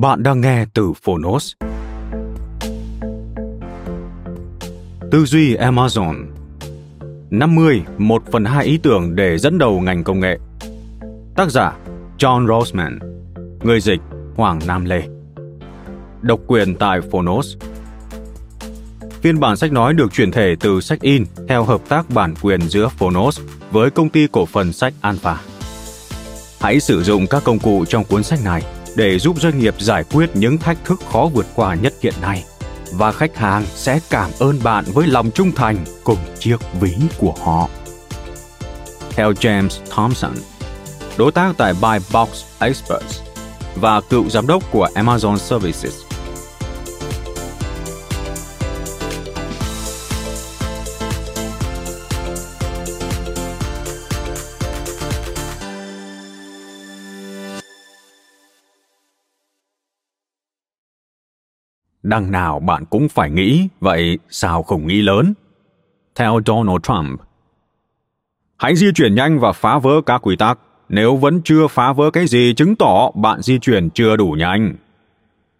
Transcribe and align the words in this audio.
Bạn 0.00 0.22
đang 0.22 0.40
nghe 0.40 0.64
từ 0.74 0.92
Phonos. 1.02 1.52
Tư 5.10 5.24
duy 5.24 5.56
Amazon. 5.56 6.26
50, 7.30 7.82
1 7.98 8.22
phần 8.32 8.44
2 8.44 8.64
ý 8.64 8.78
tưởng 8.82 9.16
để 9.16 9.38
dẫn 9.38 9.58
đầu 9.58 9.80
ngành 9.80 10.04
công 10.04 10.20
nghệ. 10.20 10.38
Tác 11.36 11.50
giả 11.50 11.76
John 12.18 12.46
Rosman 12.46 12.98
Người 13.62 13.80
dịch 13.80 14.00
Hoàng 14.36 14.60
Nam 14.66 14.84
Lê. 14.84 15.02
Độc 16.22 16.40
quyền 16.46 16.74
tại 16.74 17.00
Phonos. 17.00 17.56
Phiên 19.20 19.40
bản 19.40 19.56
sách 19.56 19.72
nói 19.72 19.94
được 19.94 20.12
chuyển 20.12 20.30
thể 20.30 20.54
từ 20.60 20.80
sách 20.80 21.00
in 21.00 21.24
theo 21.48 21.64
hợp 21.64 21.80
tác 21.88 22.10
bản 22.10 22.34
quyền 22.42 22.60
giữa 22.60 22.88
Phonos 22.88 23.40
với 23.70 23.90
công 23.90 24.08
ty 24.08 24.26
cổ 24.32 24.46
phần 24.46 24.72
sách 24.72 24.94
Alpha. 25.00 25.40
Hãy 26.60 26.80
sử 26.80 27.02
dụng 27.02 27.26
các 27.26 27.44
công 27.44 27.58
cụ 27.58 27.84
trong 27.84 28.04
cuốn 28.04 28.22
sách 28.22 28.38
này 28.44 28.77
để 28.98 29.18
giúp 29.18 29.40
doanh 29.40 29.58
nghiệp 29.58 29.74
giải 29.78 30.04
quyết 30.04 30.30
những 30.34 30.58
thách 30.58 30.84
thức 30.84 31.00
khó 31.12 31.30
vượt 31.34 31.46
qua 31.54 31.74
nhất 31.74 31.94
hiện 32.02 32.14
nay 32.22 32.44
và 32.92 33.12
khách 33.12 33.36
hàng 33.36 33.64
sẽ 33.74 34.00
cảm 34.10 34.30
ơn 34.38 34.58
bạn 34.62 34.84
với 34.94 35.06
lòng 35.06 35.30
trung 35.30 35.52
thành 35.52 35.76
cùng 36.04 36.18
chiếc 36.38 36.56
ví 36.80 36.96
của 37.18 37.34
họ. 37.44 37.68
Theo 39.10 39.32
James 39.32 39.68
Thompson, 39.90 40.32
đối 41.18 41.32
tác 41.32 41.54
tại 41.58 41.74
Buy 41.82 41.98
Box 42.12 42.28
Experts 42.58 43.20
và 43.74 44.00
cựu 44.00 44.28
giám 44.28 44.46
đốc 44.46 44.72
của 44.72 44.88
Amazon 44.94 45.36
Services, 45.36 46.07
Đằng 62.08 62.30
nào 62.30 62.60
bạn 62.60 62.84
cũng 62.84 63.08
phải 63.08 63.30
nghĩ, 63.30 63.68
vậy 63.80 64.18
sao 64.28 64.62
không 64.62 64.86
nghĩ 64.86 65.02
lớn? 65.02 65.34
Theo 66.14 66.40
Donald 66.46 66.78
Trump. 66.82 67.20
Hãy 68.56 68.76
di 68.76 68.86
chuyển 68.94 69.14
nhanh 69.14 69.38
và 69.38 69.52
phá 69.52 69.78
vỡ 69.78 70.00
các 70.06 70.18
quy 70.18 70.36
tắc. 70.36 70.58
Nếu 70.88 71.16
vẫn 71.16 71.40
chưa 71.44 71.66
phá 71.66 71.92
vỡ 71.92 72.10
cái 72.10 72.26
gì 72.26 72.54
chứng 72.56 72.76
tỏ 72.76 73.10
bạn 73.10 73.42
di 73.42 73.58
chuyển 73.58 73.90
chưa 73.90 74.16
đủ 74.16 74.30
nhanh. 74.38 74.74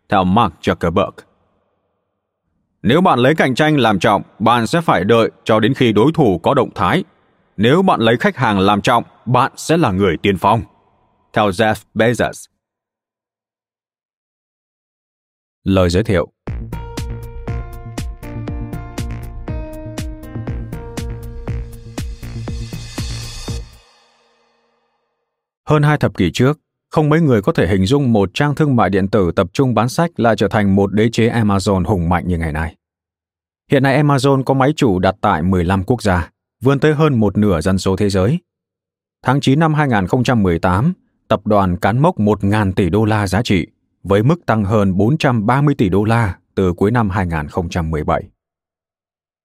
Theo 0.08 0.24
Mark 0.24 0.52
Zuckerberg. 0.62 1.10
Nếu 2.82 3.00
bạn 3.00 3.18
lấy 3.18 3.34
cạnh 3.34 3.54
tranh 3.54 3.76
làm 3.76 3.98
trọng, 3.98 4.22
bạn 4.38 4.66
sẽ 4.66 4.80
phải 4.80 5.04
đợi 5.04 5.30
cho 5.44 5.60
đến 5.60 5.74
khi 5.74 5.92
đối 5.92 6.12
thủ 6.12 6.38
có 6.38 6.54
động 6.54 6.70
thái. 6.74 7.04
Nếu 7.56 7.82
bạn 7.82 8.00
lấy 8.00 8.16
khách 8.16 8.36
hàng 8.36 8.58
làm 8.58 8.80
trọng, 8.80 9.04
bạn 9.26 9.52
sẽ 9.56 9.76
là 9.76 9.90
người 9.90 10.16
tiên 10.16 10.38
phong. 10.38 10.62
Theo 11.32 11.50
Jeff 11.50 11.74
Bezos. 11.94 12.46
Lời 15.64 15.90
giới 15.90 16.02
thiệu 16.02 16.28
Hơn 25.68 25.82
hai 25.82 25.98
thập 25.98 26.16
kỷ 26.16 26.30
trước, 26.30 26.60
không 26.90 27.08
mấy 27.08 27.20
người 27.20 27.42
có 27.42 27.52
thể 27.52 27.68
hình 27.68 27.86
dung 27.86 28.12
một 28.12 28.30
trang 28.34 28.54
thương 28.54 28.76
mại 28.76 28.90
điện 28.90 29.08
tử 29.08 29.32
tập 29.36 29.46
trung 29.52 29.74
bán 29.74 29.88
sách 29.88 30.20
lại 30.20 30.36
trở 30.36 30.48
thành 30.48 30.76
một 30.76 30.92
đế 30.92 31.08
chế 31.12 31.28
Amazon 31.28 31.84
hùng 31.84 32.08
mạnh 32.08 32.28
như 32.28 32.38
ngày 32.38 32.52
nay. 32.52 32.76
Hiện 33.70 33.82
nay 33.82 34.02
Amazon 34.02 34.42
có 34.44 34.54
máy 34.54 34.72
chủ 34.76 34.98
đặt 34.98 35.14
tại 35.20 35.42
15 35.42 35.84
quốc 35.84 36.02
gia, 36.02 36.30
vươn 36.62 36.80
tới 36.80 36.94
hơn 36.94 37.20
một 37.20 37.38
nửa 37.38 37.60
dân 37.60 37.78
số 37.78 37.96
thế 37.96 38.10
giới. 38.10 38.38
Tháng 39.24 39.40
9 39.40 39.58
năm 39.58 39.74
2018, 39.74 40.92
tập 41.28 41.46
đoàn 41.46 41.76
cán 41.76 41.98
mốc 41.98 42.18
1.000 42.18 42.72
tỷ 42.72 42.90
đô 42.90 43.04
la 43.04 43.26
giá 43.26 43.42
trị, 43.42 43.66
với 44.02 44.22
mức 44.22 44.46
tăng 44.46 44.64
hơn 44.64 44.96
430 44.96 45.74
tỷ 45.74 45.88
đô 45.88 46.04
la 46.04 46.38
từ 46.54 46.72
cuối 46.72 46.90
năm 46.90 47.10
2017. 47.10 48.22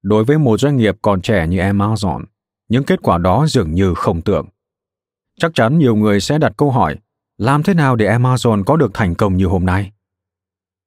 Đối 0.03 0.23
với 0.23 0.37
một 0.37 0.59
doanh 0.59 0.77
nghiệp 0.77 0.95
còn 1.01 1.21
trẻ 1.21 1.47
như 1.47 1.57
Amazon, 1.57 2.23
những 2.69 2.83
kết 2.83 2.99
quả 3.03 3.17
đó 3.17 3.45
dường 3.47 3.73
như 3.73 3.93
không 3.93 4.21
tưởng. 4.21 4.45
Chắc 5.39 5.51
chắn 5.53 5.79
nhiều 5.79 5.95
người 5.95 6.19
sẽ 6.19 6.37
đặt 6.37 6.53
câu 6.57 6.71
hỏi, 6.71 6.95
làm 7.37 7.63
thế 7.63 7.73
nào 7.73 7.95
để 7.95 8.05
Amazon 8.17 8.63
có 8.63 8.77
được 8.77 8.91
thành 8.93 9.15
công 9.15 9.37
như 9.37 9.45
hôm 9.45 9.65
nay? 9.65 9.91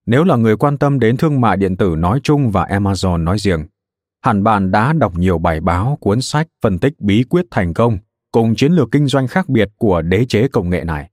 Nếu 0.06 0.24
là 0.24 0.36
người 0.36 0.56
quan 0.56 0.78
tâm 0.78 1.00
đến 1.00 1.16
thương 1.16 1.40
mại 1.40 1.56
điện 1.56 1.76
tử 1.76 1.94
nói 1.98 2.20
chung 2.22 2.50
và 2.50 2.64
Amazon 2.64 3.24
nói 3.24 3.38
riêng, 3.38 3.66
hẳn 4.22 4.44
bạn 4.44 4.70
đã 4.70 4.92
đọc 4.92 5.18
nhiều 5.18 5.38
bài 5.38 5.60
báo, 5.60 5.98
cuốn 6.00 6.20
sách 6.20 6.46
phân 6.62 6.78
tích 6.78 7.00
bí 7.00 7.24
quyết 7.30 7.46
thành 7.50 7.74
công 7.74 7.98
cùng 8.32 8.54
chiến 8.54 8.72
lược 8.72 8.88
kinh 8.92 9.06
doanh 9.06 9.26
khác 9.26 9.48
biệt 9.48 9.68
của 9.76 10.02
đế 10.02 10.24
chế 10.24 10.48
công 10.48 10.70
nghệ 10.70 10.84
này. 10.84 11.10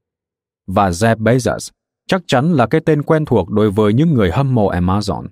Và 0.68 0.90
Jeff 0.90 1.16
Bezos 1.16 1.70
chắc 2.08 2.22
chắn 2.28 2.54
là 2.54 2.66
cái 2.66 2.82
tên 2.86 3.04
quen 3.04 3.26
thuộc 3.26 3.50
đối 3.50 3.72
với 3.72 3.94
những 3.94 4.14
người 4.14 4.32
hâm 4.32 4.56
mộ 4.56 4.72
Amazon. 4.72 5.28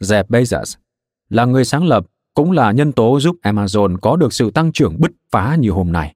Jeff 0.00 0.24
Bezos 0.24 0.76
là 1.28 1.44
người 1.44 1.64
sáng 1.64 1.84
lập 1.84 2.06
cũng 2.34 2.52
là 2.52 2.72
nhân 2.72 2.92
tố 2.92 3.20
giúp 3.20 3.36
Amazon 3.42 3.96
có 4.02 4.16
được 4.16 4.32
sự 4.32 4.50
tăng 4.50 4.72
trưởng 4.72 5.00
bứt 5.00 5.12
phá 5.30 5.56
như 5.60 5.70
hôm 5.70 5.92
nay. 5.92 6.14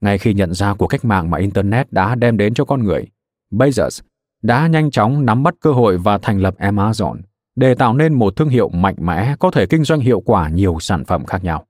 Ngay 0.00 0.18
khi 0.18 0.34
nhận 0.34 0.54
ra 0.54 0.74
cuộc 0.74 0.86
cách 0.86 1.04
mạng 1.04 1.30
mà 1.30 1.38
Internet 1.38 1.92
đã 1.92 2.14
đem 2.14 2.36
đến 2.36 2.54
cho 2.54 2.64
con 2.64 2.84
người, 2.84 3.06
Bezos 3.52 4.00
đã 4.42 4.66
nhanh 4.66 4.90
chóng 4.90 5.26
nắm 5.26 5.42
bắt 5.42 5.54
cơ 5.60 5.72
hội 5.72 5.98
và 5.98 6.18
thành 6.18 6.38
lập 6.38 6.54
Amazon 6.58 7.16
để 7.56 7.74
tạo 7.74 7.94
nên 7.94 8.14
một 8.14 8.36
thương 8.36 8.48
hiệu 8.48 8.68
mạnh 8.68 8.94
mẽ 8.98 9.36
có 9.38 9.50
thể 9.50 9.66
kinh 9.66 9.84
doanh 9.84 10.00
hiệu 10.00 10.20
quả 10.20 10.48
nhiều 10.48 10.76
sản 10.80 11.04
phẩm 11.04 11.24
khác 11.24 11.44
nhau. 11.44 11.64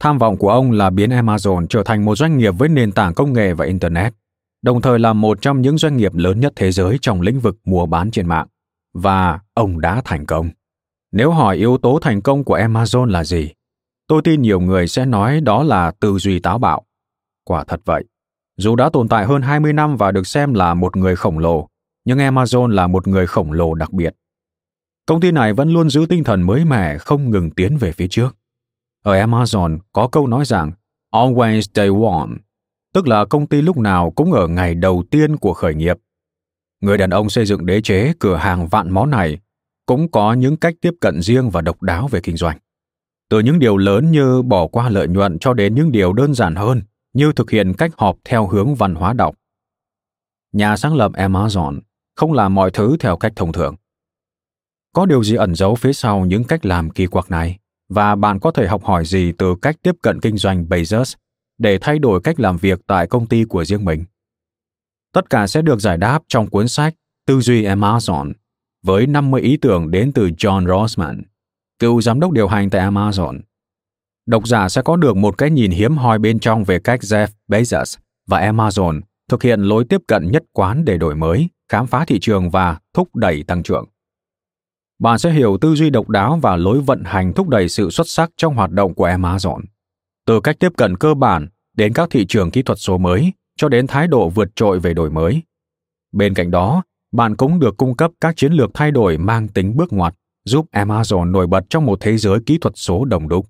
Tham 0.00 0.18
vọng 0.18 0.36
của 0.36 0.48
ông 0.48 0.70
là 0.70 0.90
biến 0.90 1.10
Amazon 1.10 1.66
trở 1.66 1.82
thành 1.82 2.04
một 2.04 2.16
doanh 2.16 2.38
nghiệp 2.38 2.54
với 2.58 2.68
nền 2.68 2.92
tảng 2.92 3.14
công 3.14 3.32
nghệ 3.32 3.52
và 3.52 3.64
Internet, 3.64 4.14
đồng 4.62 4.82
thời 4.82 4.98
là 4.98 5.12
một 5.12 5.38
trong 5.40 5.60
những 5.60 5.78
doanh 5.78 5.96
nghiệp 5.96 6.14
lớn 6.14 6.40
nhất 6.40 6.52
thế 6.56 6.72
giới 6.72 6.98
trong 7.02 7.20
lĩnh 7.20 7.40
vực 7.40 7.56
mua 7.64 7.86
bán 7.86 8.10
trên 8.10 8.28
mạng. 8.28 8.46
Và 8.94 9.40
ông 9.54 9.80
đã 9.80 10.02
thành 10.04 10.26
công. 10.26 10.50
Nếu 11.12 11.30
hỏi 11.30 11.56
yếu 11.56 11.78
tố 11.78 11.98
thành 12.02 12.20
công 12.20 12.44
của 12.44 12.58
Amazon 12.58 13.04
là 13.04 13.24
gì, 13.24 13.52
tôi 14.08 14.22
tin 14.24 14.42
nhiều 14.42 14.60
người 14.60 14.88
sẽ 14.88 15.06
nói 15.06 15.40
đó 15.40 15.62
là 15.62 15.90
tư 16.00 16.18
duy 16.18 16.38
táo 16.38 16.58
bạo, 16.58 16.82
Quả 17.48 17.64
thật 17.64 17.80
vậy. 17.84 18.04
Dù 18.56 18.76
đã 18.76 18.90
tồn 18.92 19.08
tại 19.08 19.26
hơn 19.26 19.42
20 19.42 19.72
năm 19.72 19.96
và 19.96 20.12
được 20.12 20.26
xem 20.26 20.54
là 20.54 20.74
một 20.74 20.96
người 20.96 21.16
khổng 21.16 21.38
lồ, 21.38 21.68
nhưng 22.04 22.18
Amazon 22.18 22.66
là 22.66 22.86
một 22.86 23.08
người 23.08 23.26
khổng 23.26 23.52
lồ 23.52 23.74
đặc 23.74 23.92
biệt. 23.92 24.14
Công 25.06 25.20
ty 25.20 25.30
này 25.30 25.52
vẫn 25.52 25.70
luôn 25.70 25.90
giữ 25.90 26.06
tinh 26.08 26.24
thần 26.24 26.42
mới 26.42 26.64
mẻ, 26.64 26.98
không 26.98 27.30
ngừng 27.30 27.50
tiến 27.50 27.76
về 27.76 27.92
phía 27.92 28.08
trước. 28.08 28.36
Ở 29.04 29.26
Amazon 29.26 29.78
có 29.92 30.08
câu 30.08 30.26
nói 30.26 30.44
rằng 30.44 30.72
Always 31.12 31.62
day 31.74 31.88
one, 31.88 32.30
tức 32.94 33.08
là 33.08 33.24
công 33.24 33.46
ty 33.46 33.62
lúc 33.62 33.76
nào 33.76 34.10
cũng 34.10 34.32
ở 34.32 34.48
ngày 34.48 34.74
đầu 34.74 35.04
tiên 35.10 35.36
của 35.36 35.54
khởi 35.54 35.74
nghiệp. 35.74 35.96
Người 36.80 36.98
đàn 36.98 37.10
ông 37.10 37.30
xây 37.30 37.46
dựng 37.46 37.66
đế 37.66 37.80
chế 37.80 38.12
cửa 38.18 38.36
hàng 38.36 38.68
vạn 38.68 38.90
món 38.90 39.10
này 39.10 39.38
cũng 39.86 40.10
có 40.10 40.32
những 40.32 40.56
cách 40.56 40.74
tiếp 40.80 40.94
cận 41.00 41.22
riêng 41.22 41.50
và 41.50 41.60
độc 41.60 41.82
đáo 41.82 42.08
về 42.08 42.20
kinh 42.20 42.36
doanh. 42.36 42.58
Từ 43.30 43.40
những 43.40 43.58
điều 43.58 43.76
lớn 43.76 44.10
như 44.10 44.42
bỏ 44.42 44.66
qua 44.66 44.88
lợi 44.88 45.08
nhuận 45.08 45.38
cho 45.38 45.54
đến 45.54 45.74
những 45.74 45.92
điều 45.92 46.12
đơn 46.12 46.34
giản 46.34 46.54
hơn 46.54 46.82
như 47.18 47.32
thực 47.32 47.50
hiện 47.50 47.74
cách 47.78 47.90
họp 47.96 48.16
theo 48.24 48.46
hướng 48.46 48.74
văn 48.74 48.94
hóa 48.94 49.12
đọc. 49.12 49.34
Nhà 50.52 50.76
sáng 50.76 50.94
lập 50.94 51.12
Amazon 51.12 51.80
không 52.16 52.32
làm 52.32 52.54
mọi 52.54 52.70
thứ 52.70 52.96
theo 53.00 53.16
cách 53.16 53.32
thông 53.36 53.52
thường. 53.52 53.74
Có 54.92 55.06
điều 55.06 55.24
gì 55.24 55.36
ẩn 55.36 55.54
giấu 55.54 55.74
phía 55.74 55.92
sau 55.92 56.24
những 56.24 56.44
cách 56.44 56.66
làm 56.66 56.90
kỳ 56.90 57.06
quặc 57.06 57.30
này? 57.30 57.58
và 57.88 58.14
bạn 58.14 58.40
có 58.40 58.50
thể 58.50 58.66
học 58.66 58.84
hỏi 58.84 59.04
gì 59.04 59.32
từ 59.38 59.54
cách 59.62 59.76
tiếp 59.82 59.94
cận 60.02 60.20
kinh 60.20 60.36
doanh 60.36 60.64
Bezos 60.64 61.14
để 61.58 61.78
thay 61.80 61.98
đổi 61.98 62.20
cách 62.20 62.40
làm 62.40 62.56
việc 62.56 62.80
tại 62.86 63.06
công 63.06 63.26
ty 63.26 63.44
của 63.44 63.64
riêng 63.64 63.84
mình. 63.84 64.04
Tất 65.12 65.30
cả 65.30 65.46
sẽ 65.46 65.62
được 65.62 65.80
giải 65.80 65.96
đáp 65.96 66.22
trong 66.28 66.50
cuốn 66.50 66.68
sách 66.68 66.94
Tư 67.26 67.40
duy 67.40 67.64
Amazon 67.64 68.32
với 68.82 69.06
50 69.06 69.40
ý 69.40 69.56
tưởng 69.56 69.90
đến 69.90 70.12
từ 70.12 70.28
John 70.28 70.66
Rossman, 70.66 71.22
cựu 71.78 72.00
giám 72.00 72.20
đốc 72.20 72.32
điều 72.32 72.48
hành 72.48 72.70
tại 72.70 72.90
Amazon. 72.90 73.40
Độc 74.28 74.48
giả 74.48 74.68
sẽ 74.68 74.82
có 74.82 74.96
được 74.96 75.16
một 75.16 75.38
cái 75.38 75.50
nhìn 75.50 75.70
hiếm 75.70 75.96
hoi 75.96 76.18
bên 76.18 76.38
trong 76.38 76.64
về 76.64 76.78
cách 76.78 77.00
Jeff 77.00 77.26
Bezos 77.48 77.98
và 78.26 78.52
Amazon 78.52 79.00
thực 79.28 79.42
hiện 79.42 79.60
lối 79.60 79.84
tiếp 79.84 80.00
cận 80.06 80.30
nhất 80.32 80.44
quán 80.52 80.84
để 80.84 80.98
đổi 80.98 81.14
mới, 81.14 81.48
khám 81.68 81.86
phá 81.86 82.04
thị 82.04 82.18
trường 82.20 82.50
và 82.50 82.78
thúc 82.94 83.16
đẩy 83.16 83.42
tăng 83.42 83.62
trưởng. 83.62 83.84
Bạn 84.98 85.18
sẽ 85.18 85.30
hiểu 85.30 85.58
tư 85.60 85.74
duy 85.74 85.90
độc 85.90 86.08
đáo 86.08 86.38
và 86.42 86.56
lối 86.56 86.80
vận 86.80 87.02
hành 87.04 87.32
thúc 87.32 87.48
đẩy 87.48 87.68
sự 87.68 87.90
xuất 87.90 88.08
sắc 88.08 88.30
trong 88.36 88.54
hoạt 88.54 88.70
động 88.70 88.94
của 88.94 89.08
Amazon. 89.08 89.60
Từ 90.26 90.40
cách 90.40 90.56
tiếp 90.58 90.72
cận 90.76 90.96
cơ 90.96 91.14
bản 91.14 91.48
đến 91.76 91.92
các 91.92 92.08
thị 92.10 92.26
trường 92.28 92.50
kỹ 92.50 92.62
thuật 92.62 92.78
số 92.78 92.98
mới 92.98 93.32
cho 93.56 93.68
đến 93.68 93.86
thái 93.86 94.08
độ 94.08 94.28
vượt 94.28 94.48
trội 94.56 94.80
về 94.80 94.94
đổi 94.94 95.10
mới. 95.10 95.42
Bên 96.12 96.34
cạnh 96.34 96.50
đó, 96.50 96.82
bạn 97.12 97.36
cũng 97.36 97.60
được 97.60 97.76
cung 97.76 97.96
cấp 97.96 98.10
các 98.20 98.36
chiến 98.36 98.52
lược 98.52 98.70
thay 98.74 98.90
đổi 98.90 99.18
mang 99.18 99.48
tính 99.48 99.76
bước 99.76 99.92
ngoặt, 99.92 100.14
giúp 100.44 100.66
Amazon 100.72 101.30
nổi 101.30 101.46
bật 101.46 101.64
trong 101.70 101.86
một 101.86 101.98
thế 102.00 102.16
giới 102.16 102.38
kỹ 102.46 102.58
thuật 102.58 102.72
số 102.76 103.04
đồng 103.04 103.28
đúc. 103.28 103.46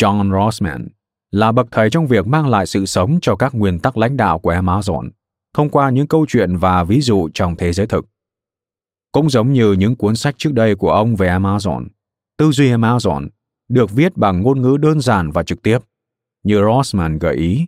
John 0.00 0.32
Rossman 0.32 0.88
là 1.30 1.52
bậc 1.52 1.66
thầy 1.70 1.90
trong 1.90 2.06
việc 2.06 2.26
mang 2.26 2.48
lại 2.48 2.66
sự 2.66 2.86
sống 2.86 3.18
cho 3.22 3.36
các 3.36 3.54
nguyên 3.54 3.78
tắc 3.78 3.96
lãnh 3.96 4.16
đạo 4.16 4.38
của 4.38 4.52
Amazon 4.52 5.10
thông 5.54 5.70
qua 5.70 5.90
những 5.90 6.06
câu 6.06 6.26
chuyện 6.28 6.56
và 6.56 6.84
ví 6.84 7.00
dụ 7.00 7.28
trong 7.34 7.56
thế 7.56 7.72
giới 7.72 7.86
thực. 7.86 8.06
Cũng 9.12 9.30
giống 9.30 9.52
như 9.52 9.72
những 9.72 9.96
cuốn 9.96 10.16
sách 10.16 10.34
trước 10.38 10.52
đây 10.52 10.74
của 10.74 10.90
ông 10.90 11.16
về 11.16 11.28
Amazon, 11.28 11.86
tư 12.38 12.50
duy 12.50 12.70
Amazon 12.70 13.28
được 13.68 13.90
viết 13.92 14.16
bằng 14.16 14.42
ngôn 14.42 14.62
ngữ 14.62 14.76
đơn 14.76 15.00
giản 15.00 15.30
và 15.30 15.42
trực 15.42 15.62
tiếp. 15.62 15.78
Như 16.42 16.62
Rossman 16.62 17.18
gợi 17.18 17.36
ý, 17.36 17.66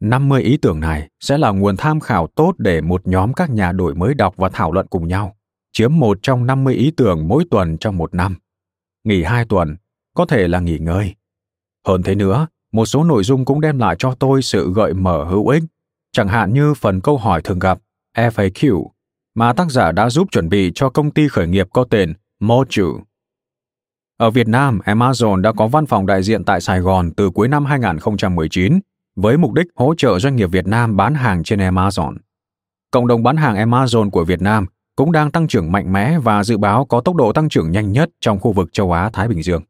50 0.00 0.42
ý 0.42 0.56
tưởng 0.56 0.80
này 0.80 1.08
sẽ 1.20 1.38
là 1.38 1.50
nguồn 1.50 1.76
tham 1.76 2.00
khảo 2.00 2.26
tốt 2.26 2.54
để 2.58 2.80
một 2.80 3.06
nhóm 3.06 3.32
các 3.32 3.50
nhà 3.50 3.72
đổi 3.72 3.94
mới 3.94 4.14
đọc 4.14 4.34
và 4.36 4.48
thảo 4.48 4.72
luận 4.72 4.86
cùng 4.90 5.08
nhau, 5.08 5.36
chiếm 5.72 5.98
một 5.98 6.18
trong 6.22 6.46
50 6.46 6.74
ý 6.74 6.90
tưởng 6.90 7.28
mỗi 7.28 7.44
tuần 7.50 7.78
trong 7.78 7.96
một 7.96 8.14
năm. 8.14 8.36
Nghỉ 9.04 9.22
hai 9.22 9.44
tuần, 9.44 9.76
có 10.14 10.26
thể 10.26 10.48
là 10.48 10.60
nghỉ 10.60 10.78
ngơi. 10.78 11.14
Hơn 11.86 12.02
thế 12.02 12.14
nữa, 12.14 12.46
một 12.72 12.86
số 12.86 13.04
nội 13.04 13.24
dung 13.24 13.44
cũng 13.44 13.60
đem 13.60 13.78
lại 13.78 13.96
cho 13.98 14.14
tôi 14.14 14.42
sự 14.42 14.72
gợi 14.72 14.94
mở 14.94 15.24
hữu 15.24 15.48
ích, 15.48 15.62
chẳng 16.12 16.28
hạn 16.28 16.54
như 16.54 16.74
phần 16.74 17.00
câu 17.00 17.16
hỏi 17.18 17.42
thường 17.42 17.58
gặp 17.58 17.78
FAQ 18.16 18.86
mà 19.34 19.52
tác 19.52 19.70
giả 19.70 19.92
đã 19.92 20.10
giúp 20.10 20.28
chuẩn 20.32 20.48
bị 20.48 20.72
cho 20.74 20.90
công 20.90 21.10
ty 21.10 21.28
khởi 21.28 21.46
nghiệp 21.46 21.68
có 21.72 21.84
tên 21.90 22.14
Moju. 22.40 23.00
Ở 24.16 24.30
Việt 24.30 24.48
Nam, 24.48 24.78
Amazon 24.84 25.40
đã 25.40 25.52
có 25.52 25.66
văn 25.66 25.86
phòng 25.86 26.06
đại 26.06 26.22
diện 26.22 26.44
tại 26.44 26.60
Sài 26.60 26.80
Gòn 26.80 27.10
từ 27.16 27.30
cuối 27.30 27.48
năm 27.48 27.64
2019 27.64 28.80
với 29.16 29.36
mục 29.36 29.52
đích 29.52 29.66
hỗ 29.74 29.94
trợ 29.94 30.18
doanh 30.18 30.36
nghiệp 30.36 30.46
Việt 30.46 30.66
Nam 30.66 30.96
bán 30.96 31.14
hàng 31.14 31.44
trên 31.44 31.58
Amazon. 31.58 32.16
Cộng 32.90 33.06
đồng 33.06 33.22
bán 33.22 33.36
hàng 33.36 33.70
Amazon 33.70 34.10
của 34.10 34.24
Việt 34.24 34.42
Nam 34.42 34.66
cũng 34.96 35.12
đang 35.12 35.30
tăng 35.30 35.48
trưởng 35.48 35.72
mạnh 35.72 35.92
mẽ 35.92 36.18
và 36.18 36.44
dự 36.44 36.58
báo 36.58 36.84
có 36.84 37.00
tốc 37.00 37.16
độ 37.16 37.32
tăng 37.32 37.48
trưởng 37.48 37.70
nhanh 37.70 37.92
nhất 37.92 38.10
trong 38.20 38.38
khu 38.38 38.52
vực 38.52 38.72
châu 38.72 38.92
Á 38.92 39.10
Thái 39.12 39.28
Bình 39.28 39.42
Dương. 39.42 39.62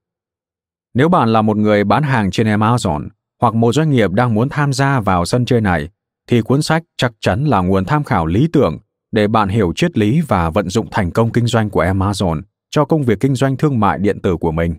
Nếu 0.94 1.08
bạn 1.08 1.28
là 1.28 1.42
một 1.42 1.56
người 1.56 1.84
bán 1.84 2.02
hàng 2.02 2.30
trên 2.30 2.46
Amazon 2.46 3.08
hoặc 3.40 3.54
một 3.54 3.72
doanh 3.72 3.90
nghiệp 3.90 4.10
đang 4.12 4.34
muốn 4.34 4.48
tham 4.48 4.72
gia 4.72 5.00
vào 5.00 5.24
sân 5.24 5.44
chơi 5.44 5.60
này, 5.60 5.88
thì 6.28 6.42
cuốn 6.42 6.62
sách 6.62 6.82
chắc 6.96 7.12
chắn 7.20 7.44
là 7.44 7.60
nguồn 7.60 7.84
tham 7.84 8.04
khảo 8.04 8.26
lý 8.26 8.48
tưởng 8.52 8.78
để 9.12 9.28
bạn 9.28 9.48
hiểu 9.48 9.72
triết 9.76 9.98
lý 9.98 10.20
và 10.20 10.50
vận 10.50 10.68
dụng 10.68 10.88
thành 10.90 11.10
công 11.10 11.32
kinh 11.32 11.46
doanh 11.46 11.70
của 11.70 11.84
Amazon 11.84 12.42
cho 12.70 12.84
công 12.84 13.02
việc 13.02 13.20
kinh 13.20 13.34
doanh 13.34 13.56
thương 13.56 13.80
mại 13.80 13.98
điện 13.98 14.20
tử 14.22 14.36
của 14.36 14.50
mình. 14.52 14.74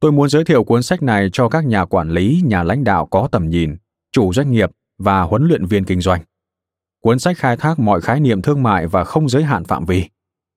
Tôi 0.00 0.12
muốn 0.12 0.28
giới 0.28 0.44
thiệu 0.44 0.64
cuốn 0.64 0.82
sách 0.82 1.02
này 1.02 1.28
cho 1.32 1.48
các 1.48 1.66
nhà 1.66 1.84
quản 1.84 2.10
lý, 2.10 2.42
nhà 2.44 2.62
lãnh 2.62 2.84
đạo 2.84 3.06
có 3.06 3.28
tầm 3.32 3.48
nhìn, 3.48 3.76
chủ 4.12 4.32
doanh 4.32 4.50
nghiệp 4.50 4.70
và 4.98 5.22
huấn 5.22 5.48
luyện 5.48 5.66
viên 5.66 5.84
kinh 5.84 6.00
doanh. 6.00 6.20
Cuốn 7.02 7.18
sách 7.18 7.38
khai 7.38 7.56
thác 7.56 7.78
mọi 7.78 8.00
khái 8.00 8.20
niệm 8.20 8.42
thương 8.42 8.62
mại 8.62 8.86
và 8.86 9.04
không 9.04 9.28
giới 9.28 9.44
hạn 9.44 9.64
phạm 9.64 9.84
vi. 9.84 10.04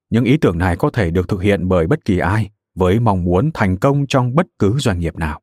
Những 0.10 0.24
ý 0.24 0.38
tưởng 0.38 0.58
này 0.58 0.76
có 0.76 0.90
thể 0.90 1.12
được 1.12 1.30
thực 1.30 1.42
hiện 1.42 1.68
bởi 1.68 1.88
bất 1.88 2.06
kỳ 2.06 2.18
ai 2.20 2.50
với 2.76 3.00
mong 3.00 3.24
muốn 3.24 3.52
thành 3.54 3.78
công 3.78 4.08
trong 4.08 4.36
bất 4.36 4.48
cứ 4.60 4.78
doanh 4.80 5.00
nghiệp 5.00 5.16
nào. 5.16 5.42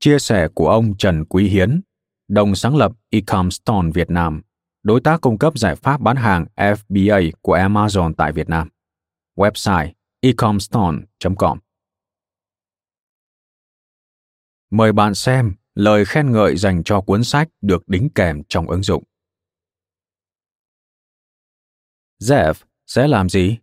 Chia 0.00 0.18
sẻ 0.18 0.48
của 0.54 0.68
ông 0.68 0.96
Trần 0.96 1.24
Quý 1.24 1.48
Hiến, 1.48 1.80
đồng 2.28 2.54
sáng 2.54 2.76
lập 2.76 2.92
Ecomstone 3.10 3.90
Việt 3.94 4.10
Nam, 4.10 4.42
đối 4.82 5.00
tác 5.00 5.20
cung 5.20 5.38
cấp 5.38 5.58
giải 5.58 5.76
pháp 5.76 6.00
bán 6.00 6.16
hàng 6.16 6.46
FBA 6.56 7.30
của 7.42 7.56
Amazon 7.56 8.14
tại 8.14 8.32
Việt 8.32 8.48
Nam. 8.48 8.68
Website 9.36 9.92
ecomstone.com 10.20 11.58
Mời 14.70 14.92
bạn 14.92 15.14
xem 15.14 15.54
lời 15.74 16.04
khen 16.04 16.32
ngợi 16.32 16.56
dành 16.56 16.82
cho 16.84 17.00
cuốn 17.00 17.24
sách 17.24 17.48
được 17.60 17.88
đính 17.88 18.08
kèm 18.14 18.42
trong 18.48 18.70
ứng 18.70 18.82
dụng. 18.82 19.04
Jeff 22.20 22.54
sẽ 22.86 23.08
làm 23.08 23.28
gì? 23.28 23.58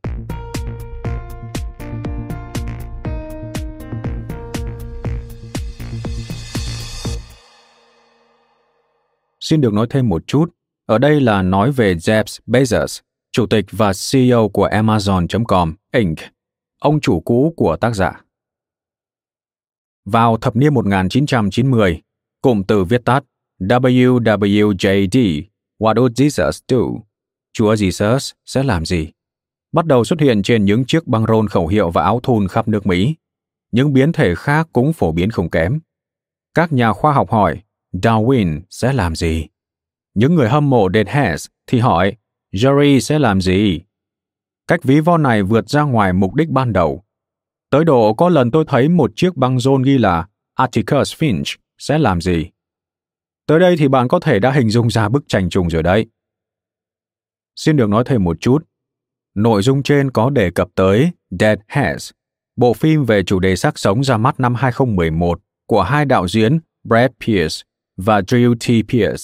Xin 9.45 9.61
được 9.61 9.73
nói 9.73 9.87
thêm 9.89 10.09
một 10.09 10.27
chút. 10.27 10.45
Ở 10.85 10.97
đây 10.97 11.21
là 11.21 11.41
nói 11.41 11.71
về 11.71 11.95
Jeff 11.95 12.39
Bezos, 12.47 13.01
chủ 13.31 13.45
tịch 13.45 13.65
và 13.71 13.91
CEO 14.11 14.49
của 14.49 14.67
Amazon.com 14.67 15.73
Inc., 15.93 16.17
ông 16.79 16.99
chủ 16.99 17.19
cũ 17.19 17.53
của 17.57 17.77
tác 17.77 17.95
giả. 17.95 18.21
Vào 20.05 20.37
thập 20.37 20.55
niên 20.55 20.73
1990, 20.73 22.01
cụm 22.41 22.63
từ 22.63 22.83
viết 22.83 23.05
tắt 23.05 23.23
WWJD, 23.59 25.43
What 25.79 25.93
would 25.95 26.09
Jesus 26.09 26.51
do? 26.67 27.01
Chúa 27.53 27.73
Jesus 27.73 28.33
sẽ 28.45 28.63
làm 28.63 28.85
gì? 28.85 29.11
Bắt 29.71 29.85
đầu 29.85 30.03
xuất 30.03 30.19
hiện 30.19 30.43
trên 30.43 30.65
những 30.65 30.85
chiếc 30.85 31.07
băng 31.07 31.25
rôn 31.25 31.47
khẩu 31.47 31.67
hiệu 31.67 31.89
và 31.89 32.03
áo 32.03 32.19
thun 32.23 32.47
khắp 32.47 32.67
nước 32.67 32.85
Mỹ. 32.85 33.15
Những 33.71 33.93
biến 33.93 34.11
thể 34.11 34.35
khác 34.35 34.67
cũng 34.73 34.93
phổ 34.93 35.11
biến 35.11 35.31
không 35.31 35.49
kém. 35.49 35.79
Các 36.53 36.73
nhà 36.73 36.93
khoa 36.93 37.13
học 37.13 37.31
hỏi, 37.31 37.61
Darwin 38.01 38.61
sẽ 38.69 38.93
làm 38.93 39.15
gì? 39.15 39.47
Những 40.13 40.35
người 40.35 40.49
hâm 40.49 40.69
mộ 40.69 40.89
Dead 40.93 41.07
Hess 41.07 41.47
thì 41.67 41.79
hỏi, 41.79 42.15
Jerry 42.53 42.99
sẽ 42.99 43.19
làm 43.19 43.41
gì? 43.41 43.81
Cách 44.67 44.83
ví 44.83 44.99
von 44.99 45.23
này 45.23 45.43
vượt 45.43 45.69
ra 45.69 45.81
ngoài 45.81 46.13
mục 46.13 46.35
đích 46.35 46.49
ban 46.49 46.73
đầu. 46.73 47.03
Tới 47.69 47.85
độ 47.85 48.13
có 48.13 48.29
lần 48.29 48.51
tôi 48.51 48.65
thấy 48.67 48.89
một 48.89 49.11
chiếc 49.15 49.37
băng 49.37 49.59
rôn 49.59 49.83
ghi 49.83 49.97
là 49.97 50.27
Atticus 50.53 51.15
Finch 51.15 51.57
sẽ 51.77 51.97
làm 51.97 52.21
gì? 52.21 52.49
Tới 53.47 53.59
đây 53.59 53.77
thì 53.77 53.87
bạn 53.87 54.07
có 54.07 54.19
thể 54.19 54.39
đã 54.39 54.51
hình 54.51 54.69
dung 54.69 54.89
ra 54.89 55.09
bức 55.09 55.23
tranh 55.27 55.49
trùng 55.49 55.69
rồi 55.69 55.83
đấy. 55.83 56.05
Xin 57.55 57.77
được 57.77 57.89
nói 57.89 58.03
thêm 58.05 58.23
một 58.23 58.37
chút. 58.41 58.59
Nội 59.35 59.61
dung 59.61 59.83
trên 59.83 60.11
có 60.11 60.29
đề 60.29 60.51
cập 60.51 60.67
tới 60.75 61.11
Dead 61.39 61.59
Heads, 61.67 62.11
bộ 62.55 62.73
phim 62.73 63.05
về 63.05 63.23
chủ 63.23 63.39
đề 63.39 63.55
xác 63.55 63.79
sống 63.79 64.03
ra 64.03 64.17
mắt 64.17 64.39
năm 64.39 64.55
2011 64.55 65.41
của 65.65 65.81
hai 65.81 66.05
đạo 66.05 66.27
diễn 66.27 66.59
Brad 66.83 67.11
Pierce 67.25 67.63
và 67.97 68.21
Drew 68.21 68.55
T. 68.55 68.89
Pierce. 68.89 69.23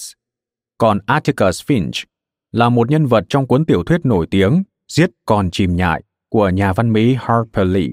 Còn 0.78 0.98
Atticus 1.06 1.62
Finch 1.62 2.04
là 2.52 2.68
một 2.68 2.90
nhân 2.90 3.06
vật 3.06 3.24
trong 3.28 3.46
cuốn 3.46 3.64
tiểu 3.64 3.82
thuyết 3.84 4.06
nổi 4.06 4.26
tiếng 4.30 4.62
Giết 4.88 5.10
con 5.26 5.50
chim 5.50 5.76
nhại 5.76 6.02
của 6.28 6.48
nhà 6.48 6.72
văn 6.72 6.92
Mỹ 6.92 7.16
Harper 7.20 7.68
Lee. 7.68 7.88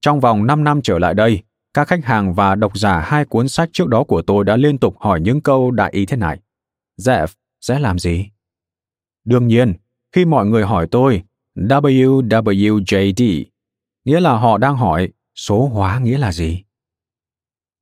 Trong 0.00 0.20
vòng 0.20 0.46
5 0.46 0.64
năm 0.64 0.82
trở 0.82 0.98
lại 0.98 1.14
đây, 1.14 1.42
các 1.74 1.88
khách 1.88 2.04
hàng 2.04 2.34
và 2.34 2.54
độc 2.54 2.78
giả 2.78 3.00
hai 3.00 3.24
cuốn 3.24 3.48
sách 3.48 3.70
trước 3.72 3.88
đó 3.88 4.04
của 4.04 4.22
tôi 4.22 4.44
đã 4.44 4.56
liên 4.56 4.78
tục 4.78 4.96
hỏi 4.98 5.20
những 5.20 5.40
câu 5.40 5.70
đại 5.70 5.90
ý 5.92 6.06
thế 6.06 6.16
này. 6.16 6.40
Jeff 6.98 7.26
sẽ 7.60 7.78
làm 7.78 7.98
gì? 7.98 8.30
Đương 9.24 9.46
nhiên, 9.46 9.74
khi 10.12 10.24
mọi 10.24 10.46
người 10.46 10.64
hỏi 10.64 10.86
tôi 10.90 11.22
WWJD, 11.56 13.44
nghĩa 14.04 14.20
là 14.20 14.32
họ 14.36 14.58
đang 14.58 14.76
hỏi 14.76 15.08
số 15.34 15.66
hóa 15.66 15.98
nghĩa 15.98 16.18
là 16.18 16.32
gì? 16.32 16.62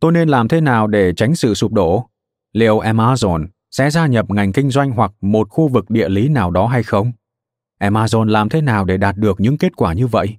Tôi 0.01 0.13
nên 0.13 0.29
làm 0.29 0.49
thế 0.49 0.61
nào 0.61 0.87
để 0.87 1.13
tránh 1.13 1.35
sự 1.35 1.55
sụp 1.55 1.73
đổ? 1.73 2.07
Liệu 2.53 2.79
Amazon 2.79 3.47
sẽ 3.71 3.91
gia 3.91 4.07
nhập 4.07 4.31
ngành 4.31 4.53
kinh 4.53 4.71
doanh 4.71 4.91
hoặc 4.91 5.13
một 5.21 5.49
khu 5.51 5.69
vực 5.69 5.91
địa 5.91 6.09
lý 6.09 6.29
nào 6.29 6.51
đó 6.51 6.67
hay 6.67 6.83
không? 6.83 7.13
Amazon 7.81 8.25
làm 8.25 8.49
thế 8.49 8.61
nào 8.61 8.85
để 8.85 8.97
đạt 8.97 9.17
được 9.17 9.41
những 9.41 9.59
kết 9.59 9.77
quả 9.77 9.93
như 9.93 10.07
vậy? 10.07 10.37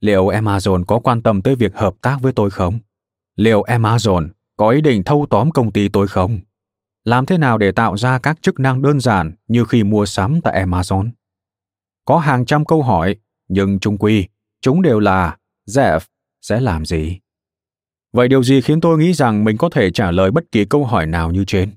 Liệu 0.00 0.26
Amazon 0.26 0.84
có 0.84 0.98
quan 0.98 1.22
tâm 1.22 1.42
tới 1.42 1.54
việc 1.54 1.74
hợp 1.74 1.94
tác 2.00 2.18
với 2.20 2.32
tôi 2.32 2.50
không? 2.50 2.78
Liệu 3.36 3.62
Amazon 3.62 4.28
có 4.56 4.70
ý 4.70 4.80
định 4.80 5.04
thâu 5.04 5.26
tóm 5.30 5.50
công 5.50 5.72
ty 5.72 5.88
tôi 5.88 6.08
không? 6.08 6.40
Làm 7.04 7.26
thế 7.26 7.38
nào 7.38 7.58
để 7.58 7.72
tạo 7.72 7.96
ra 7.96 8.18
các 8.18 8.42
chức 8.42 8.60
năng 8.60 8.82
đơn 8.82 9.00
giản 9.00 9.32
như 9.48 9.64
khi 9.64 9.84
mua 9.84 10.06
sắm 10.06 10.40
tại 10.40 10.64
Amazon? 10.66 11.10
Có 12.04 12.18
hàng 12.18 12.44
trăm 12.46 12.64
câu 12.64 12.82
hỏi, 12.82 13.16
nhưng 13.48 13.78
chung 13.78 13.98
quy, 13.98 14.26
chúng 14.60 14.82
đều 14.82 15.00
là 15.00 15.36
Jeff 15.68 16.00
sẽ 16.40 16.60
làm 16.60 16.84
gì? 16.84 17.18
Vậy 18.12 18.28
điều 18.28 18.42
gì 18.42 18.60
khiến 18.60 18.80
tôi 18.80 18.98
nghĩ 18.98 19.12
rằng 19.12 19.44
mình 19.44 19.56
có 19.56 19.68
thể 19.68 19.90
trả 19.90 20.10
lời 20.10 20.30
bất 20.30 20.44
kỳ 20.52 20.64
câu 20.64 20.84
hỏi 20.84 21.06
nào 21.06 21.30
như 21.30 21.44
trên? 21.44 21.70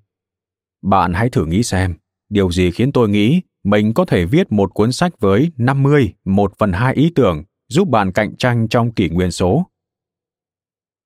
Bạn 0.82 1.14
hãy 1.14 1.30
thử 1.30 1.46
nghĩ 1.46 1.64
xem, 1.64 1.94
điều 2.30 2.52
gì 2.52 2.72
khiến 2.72 2.92
tôi 2.92 3.10
nghĩ 3.10 3.42
mình 3.64 3.94
có 3.94 4.06
thể 4.06 4.26
viết 4.26 4.52
một 4.52 4.74
cuốn 4.74 4.92
sách 4.92 5.20
với 5.20 5.52
50, 5.58 6.14
1 6.26 6.54
phần 6.58 6.74
2 6.74 6.94
ý 6.94 7.12
tưởng 7.16 7.44
giúp 7.70 7.88
bạn 7.88 8.12
cạnh 8.12 8.36
tranh 8.36 8.68
trong 8.68 8.92
kỷ 8.92 9.10
nguyên 9.10 9.32
số, 9.32 9.66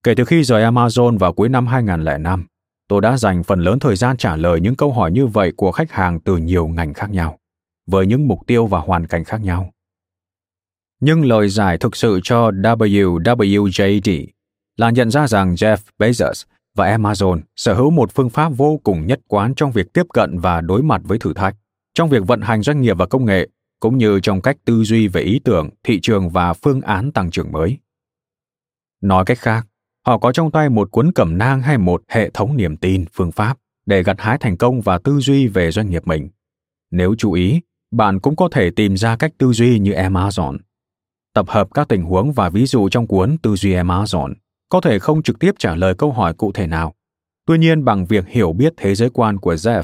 Kể 0.07 0.15
từ 0.15 0.25
khi 0.25 0.43
rời 0.43 0.63
Amazon 0.63 1.17
vào 1.17 1.33
cuối 1.33 1.49
năm 1.49 1.67
2005, 1.67 2.45
tôi 2.87 3.01
đã 3.01 3.17
dành 3.17 3.43
phần 3.43 3.59
lớn 3.59 3.79
thời 3.79 3.95
gian 3.95 4.17
trả 4.17 4.35
lời 4.35 4.61
những 4.61 4.75
câu 4.75 4.91
hỏi 4.91 5.11
như 5.11 5.27
vậy 5.27 5.53
của 5.57 5.71
khách 5.71 5.91
hàng 5.91 6.19
từ 6.19 6.37
nhiều 6.37 6.67
ngành 6.67 6.93
khác 6.93 7.09
nhau, 7.09 7.39
với 7.87 8.07
những 8.07 8.27
mục 8.27 8.39
tiêu 8.47 8.65
và 8.65 8.79
hoàn 8.79 9.07
cảnh 9.07 9.23
khác 9.23 9.41
nhau. 9.41 9.71
Nhưng 10.99 11.25
lời 11.25 11.49
giải 11.49 11.77
thực 11.77 11.95
sự 11.95 12.19
cho 12.23 12.51
WWJD 12.51 14.25
là 14.77 14.89
nhận 14.89 15.11
ra 15.11 15.27
rằng 15.27 15.55
Jeff 15.55 15.77
Bezos 15.99 16.45
và 16.75 16.97
Amazon 16.97 17.41
sở 17.55 17.73
hữu 17.73 17.89
một 17.89 18.11
phương 18.15 18.29
pháp 18.29 18.49
vô 18.49 18.79
cùng 18.83 19.07
nhất 19.07 19.19
quán 19.27 19.53
trong 19.55 19.71
việc 19.71 19.93
tiếp 19.93 20.03
cận 20.13 20.39
và 20.39 20.61
đối 20.61 20.83
mặt 20.83 21.01
với 21.03 21.17
thử 21.17 21.33
thách, 21.33 21.55
trong 21.93 22.09
việc 22.09 22.27
vận 22.27 22.41
hành 22.41 22.61
doanh 22.61 22.81
nghiệp 22.81 22.97
và 22.97 23.05
công 23.05 23.25
nghệ, 23.25 23.47
cũng 23.79 23.97
như 23.97 24.19
trong 24.19 24.41
cách 24.41 24.57
tư 24.65 24.83
duy 24.83 25.07
về 25.07 25.21
ý 25.21 25.39
tưởng, 25.43 25.69
thị 25.83 25.99
trường 26.01 26.29
và 26.29 26.53
phương 26.53 26.81
án 26.81 27.11
tăng 27.11 27.31
trưởng 27.31 27.51
mới. 27.51 27.77
Nói 29.01 29.25
cách 29.25 29.39
khác, 29.39 29.67
họ 30.05 30.17
có 30.17 30.31
trong 30.31 30.51
tay 30.51 30.69
một 30.69 30.91
cuốn 30.91 31.11
cẩm 31.11 31.37
nang 31.37 31.61
hay 31.61 31.77
một 31.77 32.03
hệ 32.07 32.29
thống 32.29 32.57
niềm 32.57 32.77
tin, 32.77 33.05
phương 33.13 33.31
pháp 33.31 33.57
để 33.85 34.03
gặt 34.03 34.15
hái 34.19 34.37
thành 34.37 34.57
công 34.57 34.81
và 34.81 34.97
tư 34.97 35.19
duy 35.19 35.47
về 35.47 35.71
doanh 35.71 35.89
nghiệp 35.89 36.07
mình. 36.07 36.29
Nếu 36.91 37.15
chú 37.17 37.31
ý, 37.31 37.61
bạn 37.91 38.19
cũng 38.19 38.35
có 38.35 38.49
thể 38.51 38.69
tìm 38.69 38.97
ra 38.97 39.15
cách 39.15 39.31
tư 39.37 39.53
duy 39.53 39.79
như 39.79 39.91
Amazon. 39.91 40.57
Tập 41.33 41.49
hợp 41.49 41.67
các 41.73 41.87
tình 41.87 42.03
huống 42.03 42.31
và 42.31 42.49
ví 42.49 42.65
dụ 42.65 42.89
trong 42.89 43.07
cuốn 43.07 43.37
Tư 43.37 43.55
duy 43.55 43.73
Amazon 43.73 44.33
có 44.69 44.81
thể 44.81 44.99
không 44.99 45.23
trực 45.23 45.39
tiếp 45.39 45.51
trả 45.59 45.75
lời 45.75 45.93
câu 45.97 46.11
hỏi 46.11 46.33
cụ 46.33 46.51
thể 46.51 46.67
nào. 46.67 46.93
Tuy 47.45 47.57
nhiên 47.57 47.85
bằng 47.85 48.05
việc 48.05 48.27
hiểu 48.27 48.53
biết 48.53 48.73
thế 48.77 48.95
giới 48.95 49.09
quan 49.09 49.37
của 49.37 49.53
Jeff, 49.53 49.83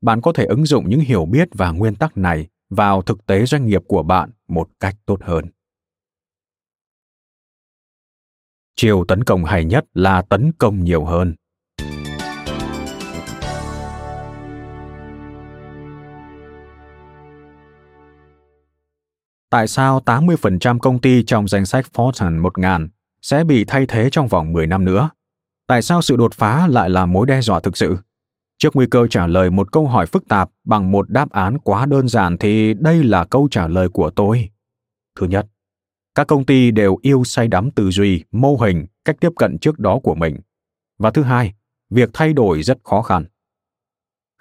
bạn 0.00 0.20
có 0.20 0.32
thể 0.32 0.44
ứng 0.44 0.66
dụng 0.66 0.88
những 0.88 1.00
hiểu 1.00 1.24
biết 1.24 1.48
và 1.54 1.70
nguyên 1.70 1.94
tắc 1.94 2.16
này 2.16 2.48
vào 2.70 3.02
thực 3.02 3.26
tế 3.26 3.46
doanh 3.46 3.66
nghiệp 3.66 3.82
của 3.86 4.02
bạn 4.02 4.30
một 4.48 4.68
cách 4.80 4.96
tốt 5.06 5.18
hơn. 5.22 5.44
Chiều 8.76 9.04
tấn 9.08 9.24
công 9.24 9.44
hay 9.44 9.64
nhất 9.64 9.84
là 9.94 10.22
tấn 10.22 10.52
công 10.58 10.84
nhiều 10.84 11.04
hơn. 11.04 11.34
Tại 19.50 19.68
sao 19.68 20.00
80% 20.06 20.78
công 20.78 21.00
ty 21.00 21.22
trong 21.24 21.48
danh 21.48 21.66
sách 21.66 21.86
Fortune 21.92 22.40
1000 22.40 22.88
sẽ 23.22 23.44
bị 23.44 23.64
thay 23.64 23.86
thế 23.86 24.08
trong 24.12 24.28
vòng 24.28 24.52
10 24.52 24.66
năm 24.66 24.84
nữa? 24.84 25.10
Tại 25.66 25.82
sao 25.82 26.02
sự 26.02 26.16
đột 26.16 26.34
phá 26.34 26.66
lại 26.66 26.90
là 26.90 27.06
mối 27.06 27.26
đe 27.26 27.40
dọa 27.40 27.60
thực 27.60 27.76
sự? 27.76 27.96
Trước 28.58 28.76
nguy 28.76 28.86
cơ 28.90 29.06
trả 29.06 29.26
lời 29.26 29.50
một 29.50 29.72
câu 29.72 29.86
hỏi 29.86 30.06
phức 30.06 30.28
tạp 30.28 30.50
bằng 30.64 30.92
một 30.92 31.10
đáp 31.10 31.30
án 31.30 31.58
quá 31.58 31.86
đơn 31.86 32.08
giản 32.08 32.38
thì 32.38 32.74
đây 32.74 33.04
là 33.04 33.24
câu 33.24 33.48
trả 33.50 33.68
lời 33.68 33.88
của 33.88 34.10
tôi. 34.10 34.48
Thứ 35.20 35.26
nhất, 35.26 35.46
các 36.14 36.26
công 36.26 36.46
ty 36.46 36.70
đều 36.70 36.96
yêu 37.02 37.24
say 37.24 37.48
đắm 37.48 37.70
tư 37.70 37.90
duy, 37.90 38.24
mô 38.32 38.56
hình, 38.56 38.86
cách 39.04 39.16
tiếp 39.20 39.32
cận 39.36 39.58
trước 39.58 39.78
đó 39.78 40.00
của 40.02 40.14
mình. 40.14 40.40
Và 40.98 41.10
thứ 41.10 41.22
hai, 41.22 41.54
việc 41.90 42.10
thay 42.12 42.32
đổi 42.32 42.62
rất 42.62 42.78
khó 42.84 43.02
khăn. 43.02 43.24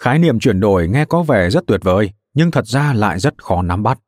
Khái 0.01 0.19
niệm 0.19 0.39
chuyển 0.39 0.59
đổi 0.59 0.88
nghe 0.88 1.05
có 1.05 1.23
vẻ 1.23 1.50
rất 1.50 1.63
tuyệt 1.67 1.81
vời, 1.83 2.11
nhưng 2.33 2.51
thật 2.51 2.67
ra 2.67 2.93
lại 2.93 3.19
rất 3.19 3.43
khó 3.43 3.61
nắm 3.61 3.83
bắt. 3.83 4.00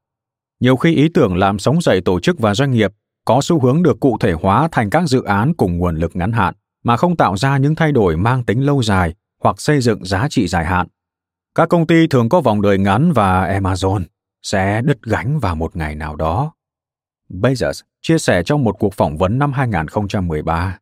Nhiều 0.59 0.75
khi 0.77 0.95
ý 0.95 1.09
tưởng 1.13 1.35
làm 1.35 1.59
sống 1.59 1.81
dậy 1.81 2.01
tổ 2.01 2.19
chức 2.19 2.39
và 2.39 2.55
doanh 2.55 2.71
nghiệp 2.71 2.91
có 3.25 3.39
xu 3.43 3.59
hướng 3.59 3.83
được 3.83 3.99
cụ 3.99 4.17
thể 4.19 4.33
hóa 4.33 4.67
thành 4.71 4.89
các 4.89 5.03
dự 5.07 5.23
án 5.23 5.53
cùng 5.53 5.77
nguồn 5.77 5.95
lực 5.95 6.15
ngắn 6.15 6.31
hạn 6.31 6.53
mà 6.83 6.97
không 6.97 7.15
tạo 7.15 7.37
ra 7.37 7.57
những 7.57 7.75
thay 7.75 7.91
đổi 7.91 8.17
mang 8.17 8.43
tính 8.43 8.65
lâu 8.65 8.83
dài 8.83 9.13
hoặc 9.43 9.61
xây 9.61 9.81
dựng 9.81 10.05
giá 10.05 10.27
trị 10.29 10.47
dài 10.47 10.65
hạn. 10.65 10.87
Các 11.55 11.69
công 11.69 11.87
ty 11.87 12.07
thường 12.07 12.29
có 12.29 12.41
vòng 12.41 12.61
đời 12.61 12.77
ngắn 12.77 13.11
và 13.11 13.59
Amazon 13.59 14.03
sẽ 14.41 14.81
đứt 14.81 15.01
gánh 15.01 15.39
vào 15.39 15.55
một 15.55 15.75
ngày 15.75 15.95
nào 15.95 16.15
đó. 16.15 16.53
Bezos 17.29 17.81
chia 18.01 18.17
sẻ 18.17 18.43
trong 18.45 18.63
một 18.63 18.75
cuộc 18.79 18.93
phỏng 18.93 19.17
vấn 19.17 19.39
năm 19.39 19.53
2013. 19.53 20.79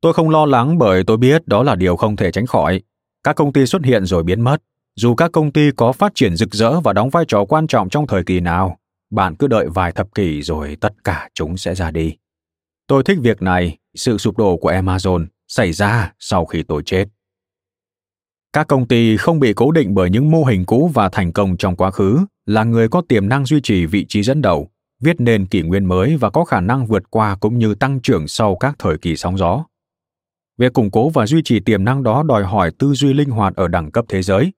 Tôi 0.00 0.12
không 0.12 0.30
lo 0.30 0.46
lắng 0.46 0.78
bởi 0.78 1.04
tôi 1.04 1.16
biết 1.16 1.48
đó 1.48 1.62
là 1.62 1.74
điều 1.74 1.96
không 1.96 2.16
thể 2.16 2.32
tránh 2.32 2.46
khỏi. 2.46 2.82
Các 3.22 3.36
công 3.36 3.52
ty 3.52 3.66
xuất 3.66 3.84
hiện 3.84 4.06
rồi 4.06 4.22
biến 4.22 4.40
mất. 4.40 4.62
Dù 4.96 5.14
các 5.14 5.32
công 5.32 5.52
ty 5.52 5.70
có 5.76 5.92
phát 5.92 6.12
triển 6.14 6.36
rực 6.36 6.54
rỡ 6.54 6.80
và 6.80 6.92
đóng 6.92 7.10
vai 7.10 7.24
trò 7.28 7.44
quan 7.44 7.66
trọng 7.66 7.88
trong 7.88 8.06
thời 8.06 8.24
kỳ 8.24 8.40
nào, 8.40 8.76
bạn 9.12 9.36
cứ 9.36 9.46
đợi 9.46 9.66
vài 9.74 9.92
thập 9.92 10.14
kỷ 10.14 10.42
rồi 10.42 10.76
tất 10.80 11.04
cả 11.04 11.28
chúng 11.34 11.56
sẽ 11.56 11.74
ra 11.74 11.90
đi. 11.90 12.16
Tôi 12.86 13.02
thích 13.02 13.18
việc 13.22 13.42
này, 13.42 13.78
sự 13.94 14.18
sụp 14.18 14.38
đổ 14.38 14.56
của 14.56 14.72
Amazon 14.72 15.26
xảy 15.48 15.72
ra 15.72 16.12
sau 16.18 16.46
khi 16.46 16.62
tôi 16.62 16.82
chết. 16.86 17.04
Các 18.52 18.66
công 18.68 18.88
ty 18.88 19.16
không 19.16 19.40
bị 19.40 19.52
cố 19.52 19.70
định 19.70 19.94
bởi 19.94 20.10
những 20.10 20.30
mô 20.30 20.44
hình 20.44 20.64
cũ 20.64 20.90
và 20.94 21.08
thành 21.08 21.32
công 21.32 21.56
trong 21.56 21.76
quá 21.76 21.90
khứ, 21.90 22.18
là 22.46 22.64
người 22.64 22.88
có 22.88 23.02
tiềm 23.08 23.28
năng 23.28 23.46
duy 23.46 23.60
trì 23.60 23.86
vị 23.86 24.06
trí 24.08 24.22
dẫn 24.22 24.42
đầu, 24.42 24.70
viết 25.00 25.20
nên 25.20 25.46
kỷ 25.46 25.62
nguyên 25.62 25.84
mới 25.84 26.16
và 26.16 26.30
có 26.30 26.44
khả 26.44 26.60
năng 26.60 26.86
vượt 26.86 27.10
qua 27.10 27.36
cũng 27.40 27.58
như 27.58 27.74
tăng 27.74 28.00
trưởng 28.00 28.28
sau 28.28 28.56
các 28.56 28.74
thời 28.78 28.98
kỳ 28.98 29.16
sóng 29.16 29.38
gió. 29.38 29.64
Việc 30.58 30.72
củng 30.72 30.90
cố 30.90 31.08
và 31.08 31.26
duy 31.26 31.42
trì 31.42 31.60
tiềm 31.60 31.84
năng 31.84 32.02
đó 32.02 32.22
đòi 32.22 32.44
hỏi 32.44 32.72
tư 32.78 32.92
duy 32.94 33.12
linh 33.12 33.30
hoạt 33.30 33.56
ở 33.56 33.68
đẳng 33.68 33.90
cấp 33.90 34.04
thế 34.08 34.22
giới. 34.22 34.52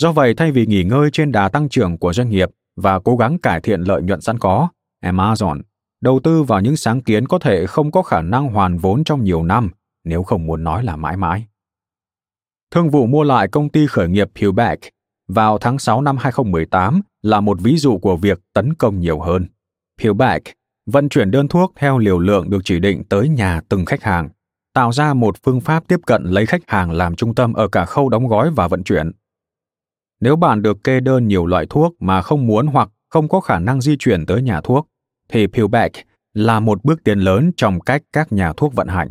Do 0.00 0.12
vậy, 0.12 0.34
thay 0.34 0.52
vì 0.52 0.66
nghỉ 0.66 0.84
ngơi 0.84 1.10
trên 1.10 1.32
đà 1.32 1.48
tăng 1.48 1.68
trưởng 1.68 1.98
của 1.98 2.12
doanh 2.12 2.30
nghiệp 2.30 2.50
và 2.76 2.98
cố 2.98 3.16
gắng 3.16 3.38
cải 3.38 3.60
thiện 3.60 3.80
lợi 3.80 4.02
nhuận 4.02 4.20
sẵn 4.20 4.38
có, 4.38 4.68
Amazon 5.04 5.60
đầu 6.00 6.20
tư 6.24 6.42
vào 6.42 6.60
những 6.60 6.76
sáng 6.76 7.00
kiến 7.00 7.28
có 7.28 7.38
thể 7.38 7.66
không 7.66 7.90
có 7.90 8.02
khả 8.02 8.22
năng 8.22 8.48
hoàn 8.48 8.78
vốn 8.78 9.04
trong 9.04 9.24
nhiều 9.24 9.42
năm, 9.42 9.70
nếu 10.04 10.22
không 10.22 10.46
muốn 10.46 10.64
nói 10.64 10.84
là 10.84 10.96
mãi 10.96 11.16
mãi. 11.16 11.46
Thương 12.70 12.90
vụ 12.90 13.06
mua 13.06 13.22
lại 13.22 13.48
công 13.48 13.68
ty 13.68 13.86
khởi 13.86 14.08
nghiệp 14.08 14.30
Pewback 14.34 14.76
vào 15.28 15.58
tháng 15.58 15.78
6 15.78 16.00
năm 16.00 16.16
2018 16.16 17.00
là 17.22 17.40
một 17.40 17.58
ví 17.60 17.76
dụ 17.76 17.98
của 17.98 18.16
việc 18.16 18.40
tấn 18.52 18.74
công 18.74 19.00
nhiều 19.00 19.20
hơn. 19.20 19.46
Pewback 20.00 20.40
vận 20.86 21.08
chuyển 21.08 21.30
đơn 21.30 21.48
thuốc 21.48 21.72
theo 21.76 21.98
liều 21.98 22.18
lượng 22.18 22.50
được 22.50 22.60
chỉ 22.64 22.78
định 22.80 23.02
tới 23.08 23.28
nhà 23.28 23.60
từng 23.68 23.84
khách 23.84 24.02
hàng, 24.02 24.28
tạo 24.74 24.92
ra 24.92 25.14
một 25.14 25.36
phương 25.42 25.60
pháp 25.60 25.88
tiếp 25.88 26.00
cận 26.06 26.24
lấy 26.24 26.46
khách 26.46 26.62
hàng 26.66 26.90
làm 26.90 27.16
trung 27.16 27.34
tâm 27.34 27.52
ở 27.52 27.68
cả 27.68 27.84
khâu 27.84 28.08
đóng 28.08 28.28
gói 28.28 28.50
và 28.50 28.68
vận 28.68 28.84
chuyển. 28.84 29.10
Nếu 30.20 30.36
bạn 30.36 30.62
được 30.62 30.84
kê 30.84 31.00
đơn 31.00 31.28
nhiều 31.28 31.46
loại 31.46 31.66
thuốc 31.70 32.02
mà 32.02 32.22
không 32.22 32.46
muốn 32.46 32.66
hoặc 32.66 32.88
không 33.08 33.28
có 33.28 33.40
khả 33.40 33.58
năng 33.58 33.80
di 33.80 33.96
chuyển 33.96 34.26
tới 34.26 34.42
nhà 34.42 34.60
thuốc, 34.60 34.88
thì 35.28 35.46
Pillback 35.46 35.96
là 36.34 36.60
một 36.60 36.84
bước 36.84 37.04
tiến 37.04 37.18
lớn 37.18 37.50
trong 37.56 37.80
cách 37.80 38.02
các 38.12 38.32
nhà 38.32 38.52
thuốc 38.56 38.74
vận 38.74 38.88
hành. 38.88 39.10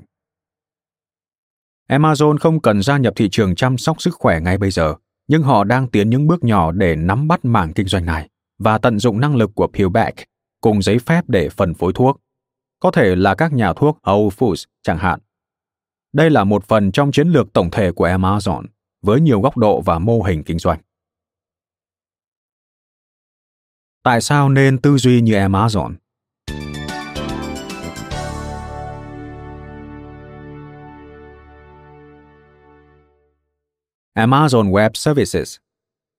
Amazon 1.89 2.38
không 2.38 2.62
cần 2.62 2.81
gia 2.81 2.97
nhập 2.97 3.13
thị 3.15 3.29
trường 3.29 3.55
chăm 3.55 3.77
sóc 3.77 4.01
sức 4.01 4.15
khỏe 4.15 4.39
ngay 4.39 4.57
bây 4.57 4.71
giờ, 4.71 4.95
nhưng 5.27 5.43
họ 5.43 5.63
đang 5.63 5.88
tiến 5.88 6.09
những 6.09 6.27
bước 6.27 6.43
nhỏ 6.43 6.71
để 6.71 6.95
nắm 6.95 7.27
bắt 7.27 7.45
mảng 7.45 7.74
kinh 7.74 7.88
doanh 7.88 8.05
này 8.05 8.29
và 8.59 8.77
tận 8.77 9.00
dụng 9.00 9.19
năng 9.19 9.35
lực 9.35 9.51
của 9.55 9.67
Pillback 9.67 10.17
cùng 10.62 10.81
giấy 10.81 11.00
phép 11.00 11.21
để 11.27 11.50
phân 11.50 11.74
phối 11.74 11.93
thuốc. 11.93 12.21
Có 12.79 12.91
thể 12.91 13.15
là 13.15 13.35
các 13.35 13.53
nhà 13.53 13.74
thuốc 13.74 14.00
Whole 14.03 14.29
Foods 14.29 14.65
chẳng 14.83 14.97
hạn. 14.97 15.19
Đây 16.13 16.29
là 16.29 16.43
một 16.43 16.63
phần 16.63 16.91
trong 16.91 17.12
chiến 17.12 17.27
lược 17.27 17.53
tổng 17.53 17.71
thể 17.71 17.91
của 17.91 18.07
Amazon 18.07 18.63
với 19.01 19.21
nhiều 19.21 19.41
góc 19.41 19.57
độ 19.57 19.81
và 19.81 20.00
mô 20.00 20.21
hình 20.21 20.43
kinh 20.43 20.59
doanh. 20.59 20.79
Tại 24.05 24.21
sao 24.21 24.50
nên 24.50 24.77
tư 24.77 24.97
duy 24.97 25.21
như 25.21 25.33
Amazon? 25.33 25.93
Amazon 34.13 34.71
Web 34.71 34.89
Services, 34.93 35.55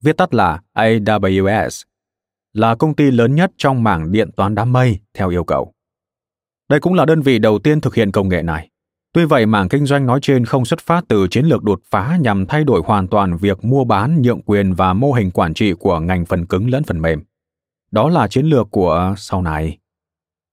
viết 0.03 0.17
tắt 0.17 0.35
là 0.35 0.61
AWS, 0.75 1.85
là 2.53 2.75
công 2.75 2.95
ty 2.95 3.11
lớn 3.11 3.35
nhất 3.35 3.53
trong 3.57 3.83
mảng 3.83 4.13
điện 4.13 4.31
toán 4.37 4.55
đám 4.55 4.73
mây 4.73 4.99
theo 5.15 5.29
yêu 5.29 5.45
cầu. 5.45 5.73
Đây 6.69 6.81
cũng 6.81 6.95
là 6.95 7.05
đơn 7.05 7.23
vị 7.23 7.39
đầu 7.39 7.59
tiên 7.59 7.81
thực 7.81 7.95
hiện 7.95 8.13
công 8.13 8.29
nghệ 8.29 8.43
này. 8.43 8.69
Tuy 9.13 9.25
vậy, 9.25 9.47
mảng 9.47 9.69
kinh 9.69 9.87
doanh 9.87 10.07
nói 10.07 10.19
trên 10.23 10.45
không 10.45 10.65
xuất 10.65 10.81
phát 10.81 11.05
từ 11.09 11.29
chiến 11.31 11.47
lược 11.47 11.63
đột 11.63 11.81
phá 11.91 12.19
nhằm 12.21 12.47
thay 12.47 12.65
đổi 12.65 12.83
hoàn 12.85 13.09
toàn 13.09 13.37
việc 13.37 13.65
mua 13.65 13.85
bán, 13.85 14.23
nhượng 14.23 14.43
quyền 14.43 14.75
và 14.75 14.93
mô 14.93 15.13
hình 15.13 15.31
quản 15.31 15.55
trị 15.55 15.73
của 15.73 16.01
ngành 16.01 16.27
phần 16.27 16.47
cứng 16.47 16.71
lẫn 16.71 16.85
phần 16.85 17.03
mềm. 17.03 17.23
Đó 17.97 18.09
là 18.09 18.29
chiến 18.29 18.47
lược 18.47 18.71
của 18.71 18.91
ờ, 18.91 19.15
sau 19.17 19.43
này. 19.43 19.79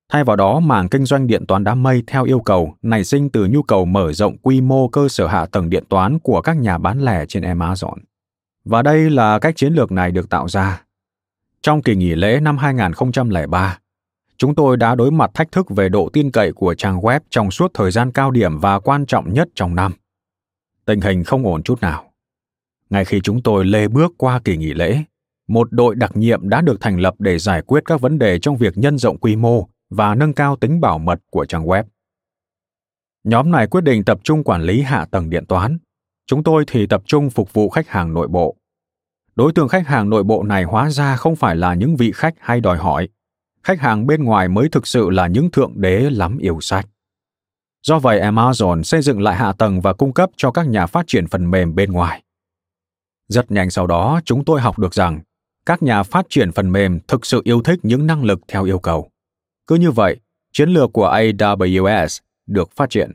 Thay 0.10 0.24
vào 0.24 0.36
đó, 0.36 0.60
mảng 0.60 0.90
kinh 0.90 1.06
doanh 1.06 1.28
điện 1.28 1.46
toán 1.48 1.64
đám 1.64 1.84
mây 1.84 2.04
theo 2.08 2.24
yêu 2.24 2.40
cầu 2.40 2.76
nảy 2.82 3.04
sinh 3.04 3.30
từ 3.30 3.48
nhu 3.48 3.64
cầu 3.64 3.86
mở 3.86 4.14
rộng 4.14 4.38
quy 4.38 4.62
mô 4.62 4.88
cơ 4.88 5.08
sở 5.10 5.28
hạ 5.28 5.46
tầng 5.46 5.70
điện 5.70 5.84
toán 5.90 6.20
của 6.20 6.42
các 6.42 6.58
nhà 6.58 6.78
bán 6.78 7.02
lẻ 7.02 7.26
trên 7.26 7.44
Amazon. 7.44 7.96
Và 8.66 8.82
đây 8.82 9.10
là 9.10 9.40
cách 9.40 9.56
chiến 9.56 9.74
lược 9.74 9.92
này 9.92 10.12
được 10.12 10.30
tạo 10.30 10.48
ra. 10.48 10.84
Trong 11.62 11.82
kỳ 11.82 11.96
nghỉ 11.96 12.16
lễ 12.16 12.40
năm 12.40 12.58
2003, 12.58 13.80
chúng 14.38 14.56
tôi 14.56 14.78
đã 14.78 14.96
đối 14.96 15.12
mặt 15.12 15.32
thách 15.34 15.52
thức 15.52 15.70
về 15.70 15.90
độ 15.90 16.10
tin 16.14 16.32
cậy 16.32 16.52
của 16.54 16.74
trang 16.74 17.00
web 17.00 17.20
trong 17.30 17.52
suốt 17.52 17.72
thời 17.74 17.92
gian 17.92 18.12
cao 18.12 18.32
điểm 18.32 18.60
và 18.60 18.80
quan 18.80 19.06
trọng 19.06 19.34
nhất 19.34 19.48
trong 19.56 19.76
năm. 19.76 19.94
Tình 20.86 21.02
hình 21.02 21.24
không 21.24 21.46
ổn 21.46 21.64
chút 21.64 21.82
nào. 21.82 22.12
Ngay 22.90 23.06
khi 23.06 23.22
chúng 23.24 23.42
tôi 23.42 23.66
lê 23.66 23.88
bước 23.88 24.14
qua 24.18 24.40
kỳ 24.44 24.58
nghỉ 24.58 24.74
lễ, 24.74 25.04
một 25.54 25.68
đội 25.72 25.96
đặc 25.96 26.18
nhiệm 26.18 26.50
đã 26.50 26.62
được 26.62 26.82
thành 26.82 27.00
lập 27.00 27.16
để 27.20 27.40
giải 27.40 27.62
quyết 27.62 27.86
các 27.86 28.02
vấn 28.02 28.20
đề 28.20 28.40
trong 28.40 28.58
việc 28.58 28.78
nhân 28.78 28.98
rộng 28.98 29.18
quy 29.18 29.36
mô 29.36 29.68
và 29.90 30.16
nâng 30.16 30.34
cao 30.34 30.56
tính 30.56 30.82
bảo 30.82 30.98
mật 30.98 31.20
của 31.30 31.46
trang 31.46 31.66
web. 31.66 31.84
Nhóm 33.24 33.52
này 33.52 33.68
quyết 33.68 33.82
định 33.82 34.04
tập 34.04 34.20
trung 34.24 34.44
quản 34.44 34.62
lý 34.62 34.82
hạ 34.82 35.06
tầng 35.12 35.30
điện 35.30 35.46
toán. 35.46 35.78
Chúng 36.26 36.44
tôi 36.44 36.64
thì 36.68 36.88
tập 36.88 37.04
trung 37.06 37.30
phục 37.30 37.54
vụ 37.54 37.70
khách 37.70 37.88
hàng 37.88 38.14
nội 38.14 38.28
bộ. 38.28 38.56
Đối 39.36 39.52
tượng 39.54 39.68
khách 39.68 39.88
hàng 39.88 40.10
nội 40.10 40.24
bộ 40.24 40.44
này 40.44 40.64
hóa 40.64 40.90
ra 40.90 41.16
không 41.16 41.36
phải 41.36 41.56
là 41.56 41.74
những 41.74 41.96
vị 41.96 42.12
khách 42.12 42.34
hay 42.40 42.62
đòi 42.62 42.78
hỏi. 42.78 43.10
Khách 43.64 43.80
hàng 43.80 44.08
bên 44.08 44.24
ngoài 44.24 44.48
mới 44.48 44.70
thực 44.70 44.88
sự 44.88 45.10
là 45.10 45.28
những 45.28 45.52
thượng 45.52 45.82
đế 45.82 46.10
lắm 46.10 46.38
yêu 46.38 46.58
sách. 46.62 46.86
Do 47.88 48.00
vậy, 48.00 48.22
Amazon 48.22 48.84
xây 48.84 49.02
dựng 49.02 49.22
lại 49.22 49.36
hạ 49.36 49.54
tầng 49.54 49.82
và 49.82 49.94
cung 49.94 50.14
cấp 50.14 50.30
cho 50.38 50.52
các 50.52 50.68
nhà 50.68 50.86
phát 50.86 51.08
triển 51.08 51.28
phần 51.28 51.52
mềm 51.52 51.76
bên 51.76 51.92
ngoài. 51.92 52.24
Rất 53.28 53.52
nhanh 53.52 53.70
sau 53.70 53.88
đó, 53.88 54.22
chúng 54.26 54.46
tôi 54.46 54.62
học 54.62 54.80
được 54.80 54.94
rằng 54.94 55.22
các 55.66 55.84
nhà 55.84 56.04
phát 56.04 56.26
triển 56.30 56.52
phần 56.52 56.72
mềm 56.72 57.00
thực 57.08 57.26
sự 57.26 57.42
yêu 57.44 57.62
thích 57.62 57.80
những 57.84 58.08
năng 58.08 58.24
lực 58.24 58.40
theo 58.48 58.64
yêu 58.64 58.80
cầu. 58.80 59.10
Cứ 59.68 59.76
như 59.76 59.92
vậy, 59.92 60.20
chiến 60.52 60.70
lược 60.70 60.94
của 60.94 61.10
AWS 61.10 62.20
được 62.48 62.72
phát 62.72 62.90
triển. 62.90 63.12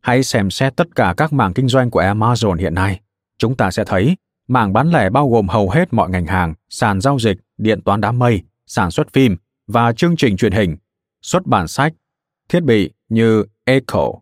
Hãy 0.00 0.22
xem 0.22 0.50
xét 0.50 0.76
tất 0.76 0.94
cả 0.94 1.14
các 1.16 1.32
mảng 1.32 1.54
kinh 1.54 1.68
doanh 1.68 1.90
của 1.90 2.00
Amazon 2.00 2.54
hiện 2.54 2.74
nay. 2.74 3.00
Chúng 3.38 3.56
ta 3.56 3.70
sẽ 3.70 3.84
thấy 3.84 4.16
mảng 4.48 4.72
bán 4.72 4.90
lẻ 4.90 5.10
bao 5.10 5.28
gồm 5.28 5.48
hầu 5.48 5.70
hết 5.70 5.92
mọi 5.92 6.10
ngành 6.10 6.26
hàng, 6.26 6.54
sàn 6.68 7.00
giao 7.00 7.18
dịch, 7.18 7.36
điện 7.58 7.80
toán 7.82 8.00
đám 8.00 8.18
mây, 8.18 8.42
sản 8.66 8.90
xuất 8.90 9.12
phim 9.12 9.36
và 9.66 9.92
chương 9.92 10.16
trình 10.16 10.36
truyền 10.36 10.52
hình, 10.52 10.76
xuất 11.22 11.46
bản 11.46 11.68
sách, 11.68 11.92
thiết 12.48 12.60
bị 12.60 12.90
như 13.08 13.44
Echo 13.64 14.12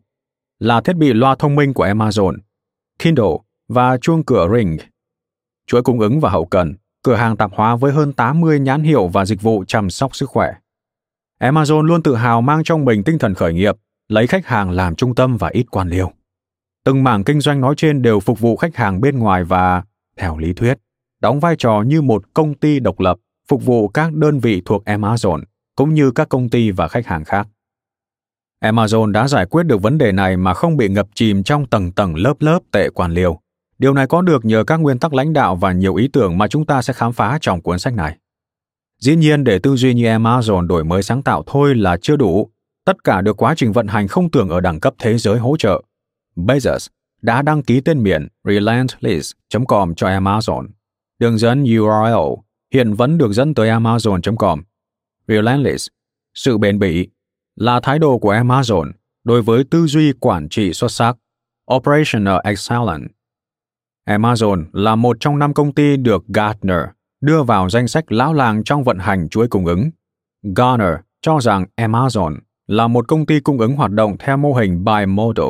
là 0.59 0.81
thiết 0.81 0.97
bị 0.97 1.13
loa 1.13 1.35
thông 1.35 1.55
minh 1.55 1.75
của 1.75 1.87
Amazon, 1.87 2.37
Kindle 2.99 3.37
và 3.69 3.99
chuông 3.99 4.25
cửa 4.25 4.49
Ring. 4.55 4.79
Chuỗi 5.67 5.83
cung 5.83 6.01
ứng 6.01 6.21
và 6.21 6.31
hậu 6.31 6.45
cần, 6.45 6.75
cửa 7.03 7.15
hàng 7.15 7.37
tạp 7.37 7.51
hóa 7.55 7.77
với 7.77 7.93
hơn 7.93 8.13
80 8.13 8.61
nhãn 8.61 8.83
hiệu 8.83 9.09
và 9.09 9.25
dịch 9.25 9.43
vụ 9.43 9.65
chăm 9.69 9.91
sóc 9.91 10.17
sức 10.17 10.31
khỏe. 10.31 10.53
Amazon 11.41 11.83
luôn 11.83 12.03
tự 12.03 12.15
hào 12.15 12.43
mang 12.43 12.65
trong 12.65 12.85
mình 12.85 13.03
tinh 13.05 13.19
thần 13.19 13.35
khởi 13.35 13.53
nghiệp, 13.53 13.77
lấy 14.09 14.27
khách 14.27 14.47
hàng 14.47 14.71
làm 14.71 14.95
trung 14.95 15.15
tâm 15.15 15.37
và 15.37 15.49
ít 15.49 15.67
quan 15.71 15.89
liêu. 15.89 16.13
Từng 16.85 17.05
mảng 17.05 17.25
kinh 17.25 17.41
doanh 17.41 17.61
nói 17.61 17.75
trên 17.77 18.03
đều 18.03 18.21
phục 18.21 18.41
vụ 18.41 18.57
khách 18.57 18.77
hàng 18.77 19.01
bên 19.01 19.19
ngoài 19.19 19.45
và, 19.45 19.83
theo 20.17 20.39
lý 20.39 20.53
thuyết, 20.53 20.79
đóng 21.21 21.41
vai 21.41 21.57
trò 21.59 21.83
như 21.87 22.03
một 22.03 22.35
công 22.35 22.55
ty 22.55 22.81
độc 22.81 23.01
lập 23.01 23.19
phục 23.49 23.65
vụ 23.65 23.89
các 23.89 24.13
đơn 24.13 24.39
vị 24.39 24.63
thuộc 24.65 24.85
Amazon 24.85 25.43
cũng 25.77 25.95
như 25.95 26.11
các 26.11 26.29
công 26.29 26.49
ty 26.49 26.71
và 26.71 26.89
khách 26.89 27.07
hàng 27.07 27.25
khác. 27.25 27.49
Amazon 28.65 29.13
đã 29.13 29.29
giải 29.29 29.47
quyết 29.47 29.63
được 29.63 29.83
vấn 29.83 29.99
đề 29.99 30.13
này 30.13 30.37
mà 30.37 30.55
không 30.55 30.77
bị 30.77 30.89
ngập 30.89 31.09
chìm 31.15 31.43
trong 31.43 31.67
tầng 31.67 31.93
tầng 31.93 32.15
lớp 32.17 32.35
lớp 32.41 32.59
tệ 32.71 32.89
quan 32.91 33.13
liêu. 33.13 33.41
Điều 33.83 33.95
này 33.95 34.07
có 34.07 34.23
được 34.23 34.45
nhờ 34.45 34.65
các 34.65 34.77
nguyên 34.77 34.99
tắc 34.99 35.15
lãnh 35.15 35.33
đạo 35.33 35.57
và 35.57 35.73
nhiều 35.73 35.95
ý 35.95 36.09
tưởng 36.09 36.39
mà 36.39 36.49
chúng 36.49 36.67
ta 36.67 36.83
sẽ 36.83 36.93
khám 36.93 37.13
phá 37.13 37.39
trong 37.41 37.61
cuốn 37.61 37.79
sách 37.79 37.95
này. 37.95 38.19
Dĩ 38.99 39.17
nhiên 39.17 39.45
để 39.45 39.59
tư 39.59 39.77
duy 39.77 39.95
như 39.95 40.05
Amazon 40.05 40.67
đổi 40.67 40.85
mới 40.85 41.03
sáng 41.03 41.23
tạo 41.23 41.43
thôi 41.47 41.75
là 41.75 41.97
chưa 41.97 42.17
đủ, 42.17 42.51
tất 42.85 43.05
cả 43.05 43.21
được 43.21 43.43
quá 43.43 43.55
trình 43.57 43.73
vận 43.73 43.87
hành 43.87 44.09
không 44.09 44.31
tưởng 44.31 44.49
ở 44.49 44.61
đẳng 44.61 44.81
cấp 44.81 44.95
thế 44.99 45.19
giới 45.19 45.39
hỗ 45.39 45.57
trợ. 45.57 45.83
Bezos 46.37 46.89
đã 47.23 47.43
đăng 47.43 47.63
ký 47.63 47.81
tên 47.81 48.03
miền 48.03 48.29
relentless.com 48.45 49.95
cho 49.95 50.07
Amazon. 50.07 50.69
Đường 51.19 51.39
dẫn 51.39 51.63
URL 51.63 52.43
hiện 52.75 52.95
vẫn 52.95 53.19
được 53.19 53.33
dẫn 53.33 53.55
tới 53.55 53.69
amazon.com. 53.69 54.63
Relentless, 55.29 55.89
sự 56.35 56.59
bền 56.59 56.79
bỉ, 56.79 57.09
là 57.57 57.81
thái 57.81 57.99
độ 57.99 58.19
của 58.19 58.35
Amazon 58.35 58.93
đối 59.25 59.43
với 59.43 59.65
tư 59.65 59.87
duy 59.87 60.13
quản 60.21 60.49
trị 60.49 60.73
xuất 60.73 60.91
sắc, 60.91 61.17
Operational 61.75 62.41
Excellence. 62.45 63.22
Amazon 64.09 64.65
là 64.73 64.95
một 64.95 65.17
trong 65.21 65.39
năm 65.39 65.55
công 65.55 65.75
ty 65.75 65.97
được 65.97 66.25
Gartner 66.29 66.81
đưa 67.21 67.43
vào 67.43 67.69
danh 67.69 67.89
sách 67.89 68.13
lão 68.13 68.35
làng 68.35 68.65
trong 68.65 68.85
vận 68.85 68.99
hành 68.99 69.29
chuỗi 69.29 69.49
cung 69.49 69.67
ứng. 69.67 69.91
Gartner 70.43 70.95
cho 71.21 71.39
rằng 71.41 71.65
Amazon 71.77 72.37
là 72.67 72.89
một 72.89 73.09
công 73.09 73.27
ty 73.27 73.41
cung 73.41 73.59
ứng 73.59 73.77
hoạt 73.77 73.91
động 73.91 74.17
theo 74.19 74.37
mô 74.37 74.55
hình 74.55 74.85
bimodal, 74.85 75.47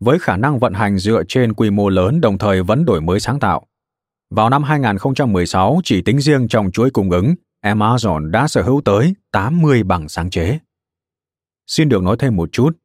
với 0.00 0.18
khả 0.18 0.36
năng 0.36 0.58
vận 0.58 0.72
hành 0.72 0.98
dựa 0.98 1.22
trên 1.28 1.52
quy 1.52 1.70
mô 1.70 1.88
lớn 1.88 2.20
đồng 2.20 2.38
thời 2.38 2.62
vẫn 2.62 2.84
đổi 2.84 3.00
mới 3.00 3.20
sáng 3.20 3.38
tạo. 3.38 3.66
Vào 4.30 4.50
năm 4.50 4.62
2016, 4.62 5.80
chỉ 5.84 6.02
tính 6.02 6.20
riêng 6.20 6.48
trong 6.48 6.70
chuỗi 6.70 6.90
cung 6.90 7.10
ứng, 7.10 7.34
Amazon 7.64 8.30
đã 8.30 8.48
sở 8.48 8.62
hữu 8.62 8.80
tới 8.84 9.14
80 9.32 9.82
bằng 9.82 10.08
sáng 10.08 10.30
chế. 10.30 10.58
Xin 11.66 11.88
được 11.88 12.02
nói 12.02 12.16
thêm 12.18 12.36
một 12.36 12.52
chút. 12.52 12.78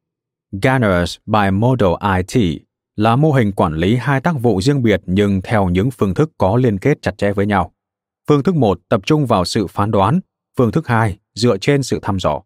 Garner's 0.52 1.16
Bimodal 1.26 2.16
IT 2.16 2.62
là 3.00 3.16
mô 3.16 3.32
hình 3.32 3.52
quản 3.52 3.74
lý 3.74 3.96
hai 3.96 4.20
tác 4.20 4.34
vụ 4.40 4.60
riêng 4.60 4.82
biệt 4.82 5.00
nhưng 5.06 5.40
theo 5.42 5.68
những 5.68 5.90
phương 5.90 6.14
thức 6.14 6.30
có 6.38 6.56
liên 6.56 6.78
kết 6.78 7.02
chặt 7.02 7.18
chẽ 7.18 7.32
với 7.32 7.46
nhau. 7.46 7.72
Phương 8.28 8.42
thức 8.42 8.54
một 8.54 8.80
tập 8.88 9.00
trung 9.06 9.26
vào 9.26 9.44
sự 9.44 9.66
phán 9.66 9.90
đoán, 9.90 10.20
phương 10.58 10.72
thức 10.72 10.86
hai 10.86 11.18
dựa 11.34 11.56
trên 11.58 11.82
sự 11.82 11.98
thăm 12.02 12.18
dò. 12.18 12.42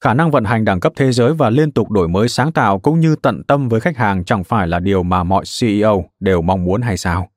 Khả 0.00 0.14
năng 0.14 0.30
vận 0.30 0.44
hành 0.44 0.64
đẳng 0.64 0.80
cấp 0.80 0.92
thế 0.96 1.12
giới 1.12 1.34
và 1.34 1.50
liên 1.50 1.72
tục 1.72 1.90
đổi 1.90 2.08
mới 2.08 2.28
sáng 2.28 2.52
tạo 2.52 2.78
cũng 2.78 3.00
như 3.00 3.16
tận 3.16 3.42
tâm 3.44 3.68
với 3.68 3.80
khách 3.80 3.96
hàng 3.96 4.24
chẳng 4.24 4.44
phải 4.44 4.68
là 4.68 4.80
điều 4.80 5.02
mà 5.02 5.24
mọi 5.24 5.44
CEO 5.60 6.04
đều 6.20 6.42
mong 6.42 6.64
muốn 6.64 6.82
hay 6.82 6.96
sao? 6.96 7.28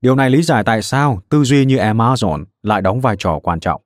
Điều 0.00 0.16
này 0.16 0.30
lý 0.30 0.42
giải 0.42 0.64
tại 0.64 0.82
sao 0.82 1.20
tư 1.28 1.44
duy 1.44 1.64
như 1.64 1.76
Amazon 1.76 2.44
lại 2.62 2.82
đóng 2.82 3.00
vai 3.00 3.16
trò 3.18 3.40
quan 3.42 3.60
trọng. 3.60 3.82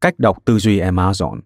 Cách 0.00 0.18
đọc 0.18 0.38
tư 0.44 0.58
duy 0.58 0.80
Amazon 0.80 1.40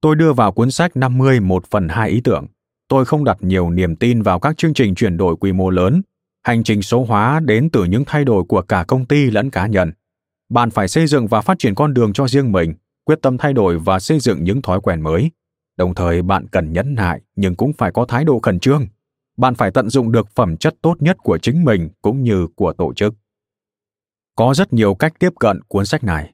Tôi 0.00 0.16
đưa 0.16 0.32
vào 0.32 0.52
cuốn 0.52 0.70
sách 0.70 0.96
50 0.96 1.40
một 1.40 1.64
phần 1.70 1.88
hai 1.88 2.10
ý 2.10 2.20
tưởng. 2.24 2.46
Tôi 2.88 3.04
không 3.04 3.24
đặt 3.24 3.36
nhiều 3.40 3.70
niềm 3.70 3.96
tin 3.96 4.22
vào 4.22 4.40
các 4.40 4.56
chương 4.56 4.74
trình 4.74 4.94
chuyển 4.94 5.16
đổi 5.16 5.36
quy 5.36 5.52
mô 5.52 5.70
lớn. 5.70 6.02
Hành 6.42 6.64
trình 6.64 6.82
số 6.82 7.04
hóa 7.04 7.40
đến 7.40 7.70
từ 7.72 7.84
những 7.84 8.04
thay 8.06 8.24
đổi 8.24 8.44
của 8.44 8.62
cả 8.62 8.84
công 8.88 9.06
ty 9.06 9.30
lẫn 9.30 9.50
cá 9.50 9.66
nhân. 9.66 9.92
Bạn 10.48 10.70
phải 10.70 10.88
xây 10.88 11.06
dựng 11.06 11.26
và 11.26 11.40
phát 11.40 11.58
triển 11.58 11.74
con 11.74 11.94
đường 11.94 12.12
cho 12.12 12.28
riêng 12.28 12.52
mình, 12.52 12.74
quyết 13.04 13.18
tâm 13.22 13.38
thay 13.38 13.52
đổi 13.52 13.78
và 13.78 13.98
xây 13.98 14.20
dựng 14.20 14.44
những 14.44 14.62
thói 14.62 14.80
quen 14.80 15.00
mới 15.00 15.30
đồng 15.78 15.94
thời, 15.94 16.22
bạn 16.22 16.46
cần 16.48 16.72
nhẫn 16.72 16.94
nại 16.94 17.20
nhưng 17.36 17.54
cũng 17.54 17.72
phải 17.72 17.92
có 17.92 18.04
thái 18.04 18.24
độ 18.24 18.38
khẩn 18.38 18.60
trương 18.60 18.86
bạn 19.36 19.54
phải 19.54 19.70
tận 19.70 19.90
dụng 19.90 20.12
được 20.12 20.28
phẩm 20.34 20.56
chất 20.56 20.74
tốt 20.82 20.96
nhất 21.00 21.16
của 21.22 21.38
chính 21.38 21.64
mình 21.64 21.88
cũng 22.02 22.22
như 22.22 22.46
của 22.56 22.72
tổ 22.72 22.94
chức 22.94 23.14
có 24.36 24.54
rất 24.54 24.72
nhiều 24.72 24.94
cách 24.94 25.12
tiếp 25.18 25.32
cận 25.40 25.60
cuốn 25.68 25.86
sách 25.86 26.04
này 26.04 26.32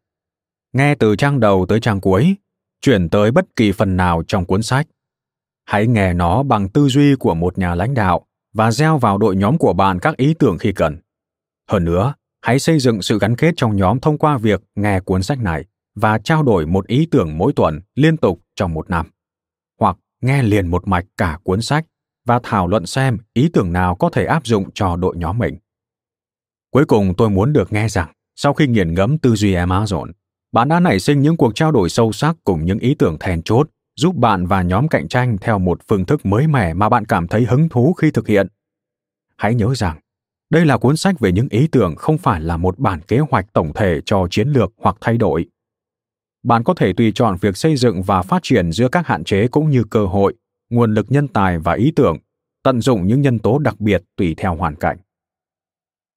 nghe 0.72 0.94
từ 0.94 1.16
trang 1.16 1.40
đầu 1.40 1.66
tới 1.68 1.80
trang 1.80 2.00
cuối 2.00 2.36
chuyển 2.84 3.08
tới 3.08 3.30
bất 3.30 3.56
kỳ 3.56 3.72
phần 3.72 3.96
nào 3.96 4.22
trong 4.26 4.44
cuốn 4.44 4.62
sách. 4.62 4.86
Hãy 5.64 5.86
nghe 5.86 6.14
nó 6.14 6.42
bằng 6.42 6.68
tư 6.68 6.88
duy 6.88 7.14
của 7.14 7.34
một 7.34 7.58
nhà 7.58 7.74
lãnh 7.74 7.94
đạo 7.94 8.26
và 8.54 8.70
gieo 8.70 8.98
vào 8.98 9.18
đội 9.18 9.36
nhóm 9.36 9.58
của 9.58 9.72
bạn 9.72 9.98
các 9.98 10.16
ý 10.16 10.34
tưởng 10.34 10.58
khi 10.58 10.72
cần. 10.72 10.98
Hơn 11.70 11.84
nữa, 11.84 12.14
hãy 12.42 12.58
xây 12.58 12.78
dựng 12.78 13.02
sự 13.02 13.18
gắn 13.18 13.36
kết 13.36 13.54
trong 13.56 13.76
nhóm 13.76 14.00
thông 14.00 14.18
qua 14.18 14.38
việc 14.38 14.62
nghe 14.74 15.00
cuốn 15.00 15.22
sách 15.22 15.38
này 15.38 15.64
và 15.94 16.18
trao 16.18 16.42
đổi 16.42 16.66
một 16.66 16.86
ý 16.86 17.06
tưởng 17.10 17.38
mỗi 17.38 17.52
tuần, 17.52 17.80
liên 17.94 18.16
tục 18.16 18.40
trong 18.56 18.74
một 18.74 18.90
năm. 18.90 19.06
Hoặc 19.80 19.96
nghe 20.20 20.42
liền 20.42 20.66
một 20.66 20.88
mạch 20.88 21.04
cả 21.16 21.38
cuốn 21.42 21.62
sách 21.62 21.86
và 22.26 22.40
thảo 22.42 22.68
luận 22.68 22.86
xem 22.86 23.18
ý 23.34 23.50
tưởng 23.52 23.72
nào 23.72 23.94
có 23.94 24.10
thể 24.10 24.24
áp 24.24 24.46
dụng 24.46 24.70
cho 24.74 24.96
đội 24.96 25.16
nhóm 25.16 25.38
mình. 25.38 25.58
Cuối 26.70 26.84
cùng 26.84 27.14
tôi 27.16 27.30
muốn 27.30 27.52
được 27.52 27.72
nghe 27.72 27.88
rằng, 27.88 28.12
sau 28.36 28.54
khi 28.54 28.66
nghiền 28.66 28.94
ngẫm 28.94 29.18
tư 29.18 29.34
duy 29.34 29.54
amazon 29.54 30.12
bạn 30.54 30.68
đã 30.68 30.80
nảy 30.80 31.00
sinh 31.00 31.22
những 31.22 31.36
cuộc 31.36 31.54
trao 31.54 31.72
đổi 31.72 31.88
sâu 31.88 32.12
sắc 32.12 32.36
cùng 32.44 32.64
những 32.64 32.78
ý 32.78 32.94
tưởng 32.94 33.16
then 33.20 33.42
chốt, 33.42 33.68
giúp 33.96 34.16
bạn 34.16 34.46
và 34.46 34.62
nhóm 34.62 34.88
cạnh 34.88 35.08
tranh 35.08 35.36
theo 35.40 35.58
một 35.58 35.80
phương 35.88 36.04
thức 36.04 36.26
mới 36.26 36.46
mẻ 36.46 36.74
mà 36.74 36.88
bạn 36.88 37.04
cảm 37.04 37.28
thấy 37.28 37.44
hứng 37.44 37.68
thú 37.68 37.92
khi 37.92 38.10
thực 38.10 38.28
hiện. 38.28 38.46
Hãy 39.36 39.54
nhớ 39.54 39.74
rằng, 39.74 39.98
đây 40.50 40.66
là 40.66 40.78
cuốn 40.78 40.96
sách 40.96 41.20
về 41.20 41.32
những 41.32 41.48
ý 41.50 41.66
tưởng 41.66 41.96
không 41.96 42.18
phải 42.18 42.40
là 42.40 42.56
một 42.56 42.78
bản 42.78 43.00
kế 43.00 43.18
hoạch 43.18 43.52
tổng 43.52 43.72
thể 43.74 44.00
cho 44.04 44.26
chiến 44.30 44.48
lược 44.48 44.72
hoặc 44.76 44.96
thay 45.00 45.16
đổi. 45.16 45.46
Bạn 46.42 46.64
có 46.64 46.74
thể 46.74 46.92
tùy 46.92 47.12
chọn 47.14 47.36
việc 47.40 47.56
xây 47.56 47.76
dựng 47.76 48.02
và 48.02 48.22
phát 48.22 48.42
triển 48.42 48.72
giữa 48.72 48.88
các 48.88 49.06
hạn 49.06 49.24
chế 49.24 49.48
cũng 49.48 49.70
như 49.70 49.84
cơ 49.90 50.06
hội, 50.06 50.34
nguồn 50.70 50.94
lực 50.94 51.06
nhân 51.08 51.28
tài 51.28 51.58
và 51.58 51.72
ý 51.72 51.92
tưởng, 51.96 52.16
tận 52.62 52.80
dụng 52.80 53.06
những 53.06 53.20
nhân 53.20 53.38
tố 53.38 53.58
đặc 53.58 53.80
biệt 53.80 54.02
tùy 54.16 54.34
theo 54.36 54.54
hoàn 54.54 54.76
cảnh. 54.76 54.96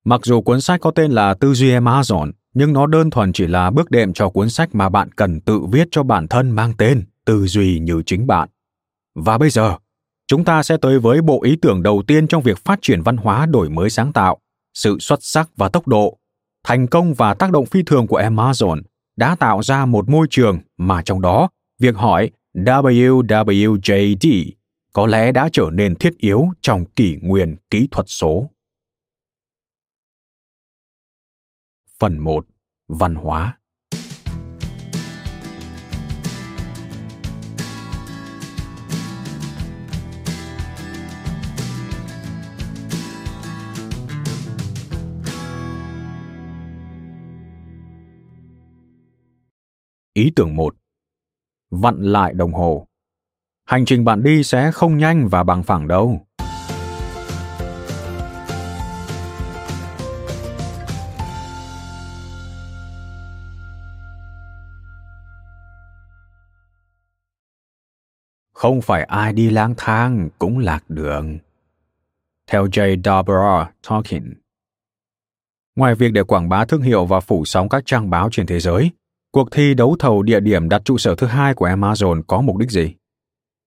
Mặc 0.05 0.21
dù 0.23 0.41
cuốn 0.41 0.61
sách 0.61 0.81
có 0.81 0.91
tên 0.91 1.11
là 1.11 1.33
tư 1.33 1.53
duy 1.53 1.71
amazon 1.71 2.31
nhưng 2.57 2.73
nó 2.73 2.87
đơn 2.87 3.09
thuần 3.09 3.33
chỉ 3.33 3.47
là 3.47 3.69
bước 3.69 3.91
đệm 3.91 4.13
cho 4.13 4.29
cuốn 4.29 4.49
sách 4.49 4.75
mà 4.75 4.89
bạn 4.89 5.11
cần 5.11 5.41
tự 5.41 5.61
viết 5.71 5.87
cho 5.91 6.03
bản 6.03 6.27
thân 6.27 6.51
mang 6.51 6.73
tên, 6.77 7.03
tư 7.25 7.47
duy 7.47 7.79
như 7.79 8.01
chính 8.05 8.27
bạn 8.27 8.49
và 9.15 9.37
bây 9.37 9.49
giờ, 9.49 9.75
chúng 10.27 10.45
ta 10.45 10.63
sẽ 10.63 10.77
tới 10.81 10.99
với 10.99 11.21
bộ 11.21 11.43
ý 11.43 11.55
tưởng 11.61 11.83
đầu 11.83 12.03
tiên 12.07 12.27
trong 12.27 12.43
việc 12.43 12.65
phát 12.65 12.79
triển 12.81 13.01
văn 13.01 13.17
hóa 13.17 13.45
đổi 13.45 13.69
mới 13.69 13.89
sáng 13.89 14.13
tạo, 14.13 14.37
sự 14.73 14.97
xuất 14.99 15.19
sắc 15.21 15.49
và 15.57 15.69
tốc 15.69 15.87
độ 15.87 16.17
thành 16.63 16.87
công 16.87 17.13
và 17.13 17.33
tác 17.33 17.51
động 17.51 17.65
phi 17.65 17.83
thường 17.83 18.07
của 18.07 18.19
amazon 18.19 18.81
đã 19.17 19.35
tạo 19.35 19.63
ra 19.63 19.85
một 19.85 20.09
môi 20.09 20.27
trường 20.29 20.59
mà 20.77 21.01
trong 21.01 21.21
đó, 21.21 21.49
việc 21.79 21.95
hỏi 21.95 22.31
WWJD 22.53 24.51
có 24.93 25.07
lẽ 25.07 25.31
đã 25.31 25.49
trở 25.53 25.69
nên 25.73 25.95
thiết 25.95 26.17
yếu 26.17 26.47
trong 26.61 26.85
kỷ 26.85 27.17
nguyên 27.21 27.55
kỹ 27.69 27.87
thuật 27.91 28.05
số. 28.09 28.49
Phần 31.99 32.19
1. 32.19 32.45
Văn 32.87 33.15
hóa 33.15 33.57
Ý 50.13 50.31
tưởng 50.35 50.55
1. 50.55 50.75
Vặn 51.69 52.01
lại 52.01 52.33
đồng 52.33 52.53
hồ. 52.53 52.87
Hành 53.65 53.85
trình 53.85 54.05
bạn 54.05 54.23
đi 54.23 54.43
sẽ 54.43 54.71
không 54.71 54.97
nhanh 54.97 55.27
và 55.27 55.43
bằng 55.43 55.63
phẳng 55.63 55.87
đâu. 55.87 56.26
Không 68.57 68.81
phải 68.81 69.03
ai 69.03 69.33
đi 69.33 69.49
lang 69.49 69.73
thang 69.77 70.29
cũng 70.39 70.59
lạc 70.59 70.83
đường. 70.89 71.37
Theo 72.47 72.65
J. 72.65 73.01
Dabra 73.03 73.71
Tolkien. 73.87 74.33
Ngoài 75.75 75.95
việc 75.95 76.11
để 76.13 76.23
quảng 76.23 76.49
bá 76.49 76.65
thương 76.65 76.81
hiệu 76.81 77.05
và 77.05 77.19
phủ 77.19 77.45
sóng 77.45 77.69
các 77.69 77.83
trang 77.85 78.09
báo 78.09 78.29
trên 78.31 78.45
thế 78.45 78.59
giới, 78.59 78.91
cuộc 79.31 79.51
thi 79.51 79.73
đấu 79.73 79.95
thầu 79.99 80.23
địa 80.23 80.39
điểm 80.39 80.69
đặt 80.69 80.81
trụ 80.85 80.97
sở 80.97 81.15
thứ 81.15 81.27
hai 81.27 81.53
của 81.53 81.67
Amazon 81.67 82.21
có 82.27 82.41
mục 82.41 82.57
đích 82.57 82.71
gì? 82.71 82.93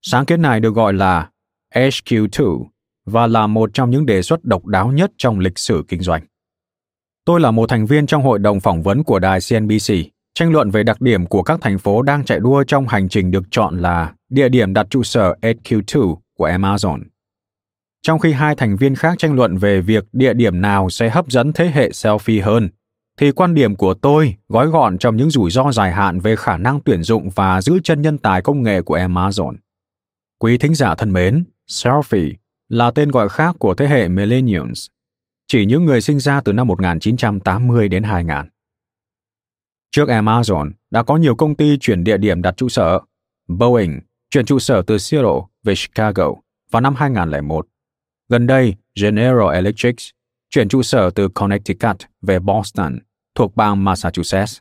Sáng 0.03 0.27
kiến 0.27 0.43
này 0.43 0.61
được 0.61 0.75
gọi 0.75 0.93
là 0.93 1.31
HQ2 1.75 2.65
và 3.07 3.27
là 3.27 3.47
một 3.47 3.71
trong 3.75 3.91
những 3.91 4.07
đề 4.07 4.23
xuất 4.23 4.45
độc 4.45 4.67
đáo 4.67 4.93
nhất 4.93 5.13
trong 5.17 5.39
lịch 5.39 5.59
sử 5.59 5.85
kinh 5.89 6.01
doanh. 6.01 6.23
Tôi 7.25 7.41
là 7.41 7.51
một 7.51 7.71
thành 7.71 7.87
viên 7.87 8.07
trong 8.07 8.23
hội 8.23 8.39
đồng 8.39 8.61
phỏng 8.61 8.83
vấn 8.83 9.05
của 9.05 9.19
đài 9.19 9.39
CNBC, 9.49 9.95
tranh 10.35 10.53
luận 10.53 10.71
về 10.71 10.83
đặc 10.83 11.01
điểm 11.01 11.27
của 11.27 11.43
các 11.43 11.61
thành 11.61 11.79
phố 11.79 12.03
đang 12.03 12.25
chạy 12.25 12.41
đua 12.41 12.65
trong 12.65 12.89
hành 12.89 13.09
trình 13.09 13.31
được 13.31 13.45
chọn 13.51 13.79
là 13.79 14.15
địa 14.29 14.49
điểm 14.49 14.75
đặt 14.75 14.87
trụ 14.91 15.03
sở 15.03 15.35
HQ2 15.43 16.17
của 16.39 16.49
Amazon. 16.49 17.01
Trong 18.03 18.19
khi 18.19 18.33
hai 18.33 18.55
thành 18.55 18.77
viên 18.77 18.95
khác 18.95 19.15
tranh 19.19 19.35
luận 19.35 19.57
về 19.57 19.81
việc 19.81 20.05
địa 20.13 20.35
điểm 20.35 20.61
nào 20.61 20.91
sẽ 20.91 21.11
hấp 21.11 21.27
dẫn 21.31 21.53
thế 21.53 21.71
hệ 21.75 21.89
selfie 21.89 22.45
hơn, 22.45 22.69
thì 23.19 23.33
quan 23.33 23.55
điểm 23.55 23.77
của 23.77 23.95
tôi 23.95 24.37
gói 24.49 24.67
gọn 24.67 24.99
trong 24.99 25.17
những 25.17 25.31
rủi 25.31 25.51
ro 25.51 25.73
dài 25.73 25.93
hạn 25.93 26.21
về 26.21 26.37
khả 26.37 26.57
năng 26.57 26.81
tuyển 26.81 27.03
dụng 27.03 27.31
và 27.35 27.63
giữ 27.63 27.79
chân 27.85 28.03
nhân 28.03 28.19
tài 28.19 28.43
công 28.43 28.63
nghệ 28.63 28.83
của 28.83 28.99
Amazon. 28.99 29.55
Quý 30.39 30.59
thính 30.59 30.75
giả 30.75 30.95
thân 30.95 31.13
mến, 31.13 31.45
selfie 31.69 32.33
là 32.69 32.91
tên 32.91 33.11
gọi 33.11 33.29
khác 33.29 33.57
của 33.59 33.75
thế 33.75 33.87
hệ 33.87 34.09
millennials, 34.09 34.87
chỉ 35.47 35.67
những 35.67 35.85
người 35.85 36.01
sinh 36.01 36.21
ra 36.21 36.41
từ 36.41 36.53
năm 36.53 36.67
1980 36.67 37.89
đến 37.89 38.03
2000. 38.03 38.37
Trước 39.93 40.09
Amazon, 40.09 40.71
đã 40.91 41.03
có 41.03 41.17
nhiều 41.17 41.35
công 41.35 41.55
ty 41.55 41.77
chuyển 41.79 42.05
địa 42.05 42.17
điểm 42.17 42.43
đặt 42.43 42.57
trụ 42.57 42.69
sở. 42.69 43.01
Boeing 43.49 44.01
chuyển 44.31 44.47
trụ 44.47 44.59
sở 44.59 44.83
từ 44.83 44.99
Seattle 44.99 45.41
về 45.65 45.75
Chicago 45.75 46.35
vào 46.71 46.81
năm 46.81 46.95
2001. 46.95 47.67
Gần 48.29 48.47
đây, 48.47 48.75
General 49.01 49.55
Electric 49.55 49.97
chuyển 50.51 50.69
trụ 50.69 50.83
sở 50.83 51.11
từ 51.11 51.29
Connecticut 51.29 51.97
về 52.23 52.39
Boston, 52.39 52.99
thuộc 53.35 53.57
bang 53.57 53.85
Massachusetts. 53.85 54.59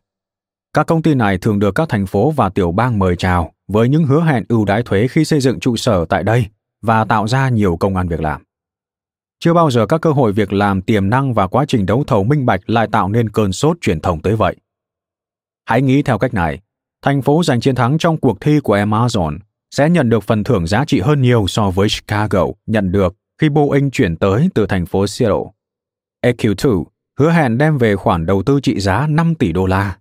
Các 0.74 0.88
công 0.88 1.02
ty 1.02 1.16
này 1.16 1.38
thường 1.38 1.60
được 1.60 1.76
các 1.76 1.90
thành 1.90 2.06
phố 2.06 2.32
và 2.32 2.50
tiểu 2.50 2.72
bang 2.72 3.00
mời 3.00 3.16
chào 3.16 3.54
với 3.68 3.90
những 3.90 4.06
hứa 4.06 4.22
hẹn 4.22 4.44
ưu 4.50 4.66
đãi 4.66 4.84
thuế 4.84 5.08
khi 5.08 5.26
xây 5.26 5.40
dựng 5.40 5.60
trụ 5.60 5.76
sở 5.76 6.06
tại 6.06 6.24
đây 6.24 6.46
và 6.82 7.06
tạo 7.06 7.28
ra 7.28 7.50
nhiều 7.50 7.78
công 7.78 7.96
an 7.96 8.08
việc 8.08 8.22
làm. 8.22 8.42
Chưa 9.40 9.54
bao 9.54 9.72
giờ 9.72 9.86
các 9.86 10.02
cơ 10.02 10.12
hội 10.12 10.34
việc 10.34 10.54
làm 10.54 10.82
tiềm 10.82 11.10
năng 11.10 11.34
và 11.34 11.48
quá 11.48 11.66
trình 11.68 11.86
đấu 11.86 12.04
thầu 12.08 12.24
minh 12.24 12.46
bạch 12.46 12.70
lại 12.70 12.88
tạo 12.92 13.10
nên 13.10 13.30
cơn 13.30 13.54
sốt 13.54 13.78
truyền 13.82 14.00
thông 14.00 14.22
tới 14.22 14.36
vậy. 14.36 14.56
Hãy 15.70 15.82
nghĩ 15.82 16.02
theo 16.02 16.18
cách 16.18 16.34
này, 16.34 16.60
thành 17.02 17.22
phố 17.22 17.44
giành 17.44 17.60
chiến 17.60 17.76
thắng 17.76 17.98
trong 17.98 18.18
cuộc 18.18 18.42
thi 18.42 18.60
của 18.60 18.78
Amazon 18.78 19.38
sẽ 19.72 19.90
nhận 19.90 20.10
được 20.10 20.24
phần 20.24 20.44
thưởng 20.44 20.68
giá 20.68 20.86
trị 20.86 21.00
hơn 21.00 21.22
nhiều 21.22 21.48
so 21.48 21.70
với 21.70 21.88
Chicago 21.90 22.46
nhận 22.66 22.92
được 22.92 23.16
khi 23.42 23.50
Boeing 23.50 23.92
chuyển 23.92 24.16
tới 24.16 24.50
từ 24.56 24.66
thành 24.66 24.86
phố 24.86 25.08
Seattle. 25.08 25.44
EQ2 26.26 26.84
hứa 27.20 27.32
hẹn 27.32 27.58
đem 27.58 27.78
về 27.78 27.96
khoản 27.96 28.26
đầu 28.26 28.44
tư 28.44 28.60
trị 28.64 28.80
giá 28.80 29.08
5 29.08 29.36
tỷ 29.36 29.52
đô 29.52 29.66
la, 29.66 29.98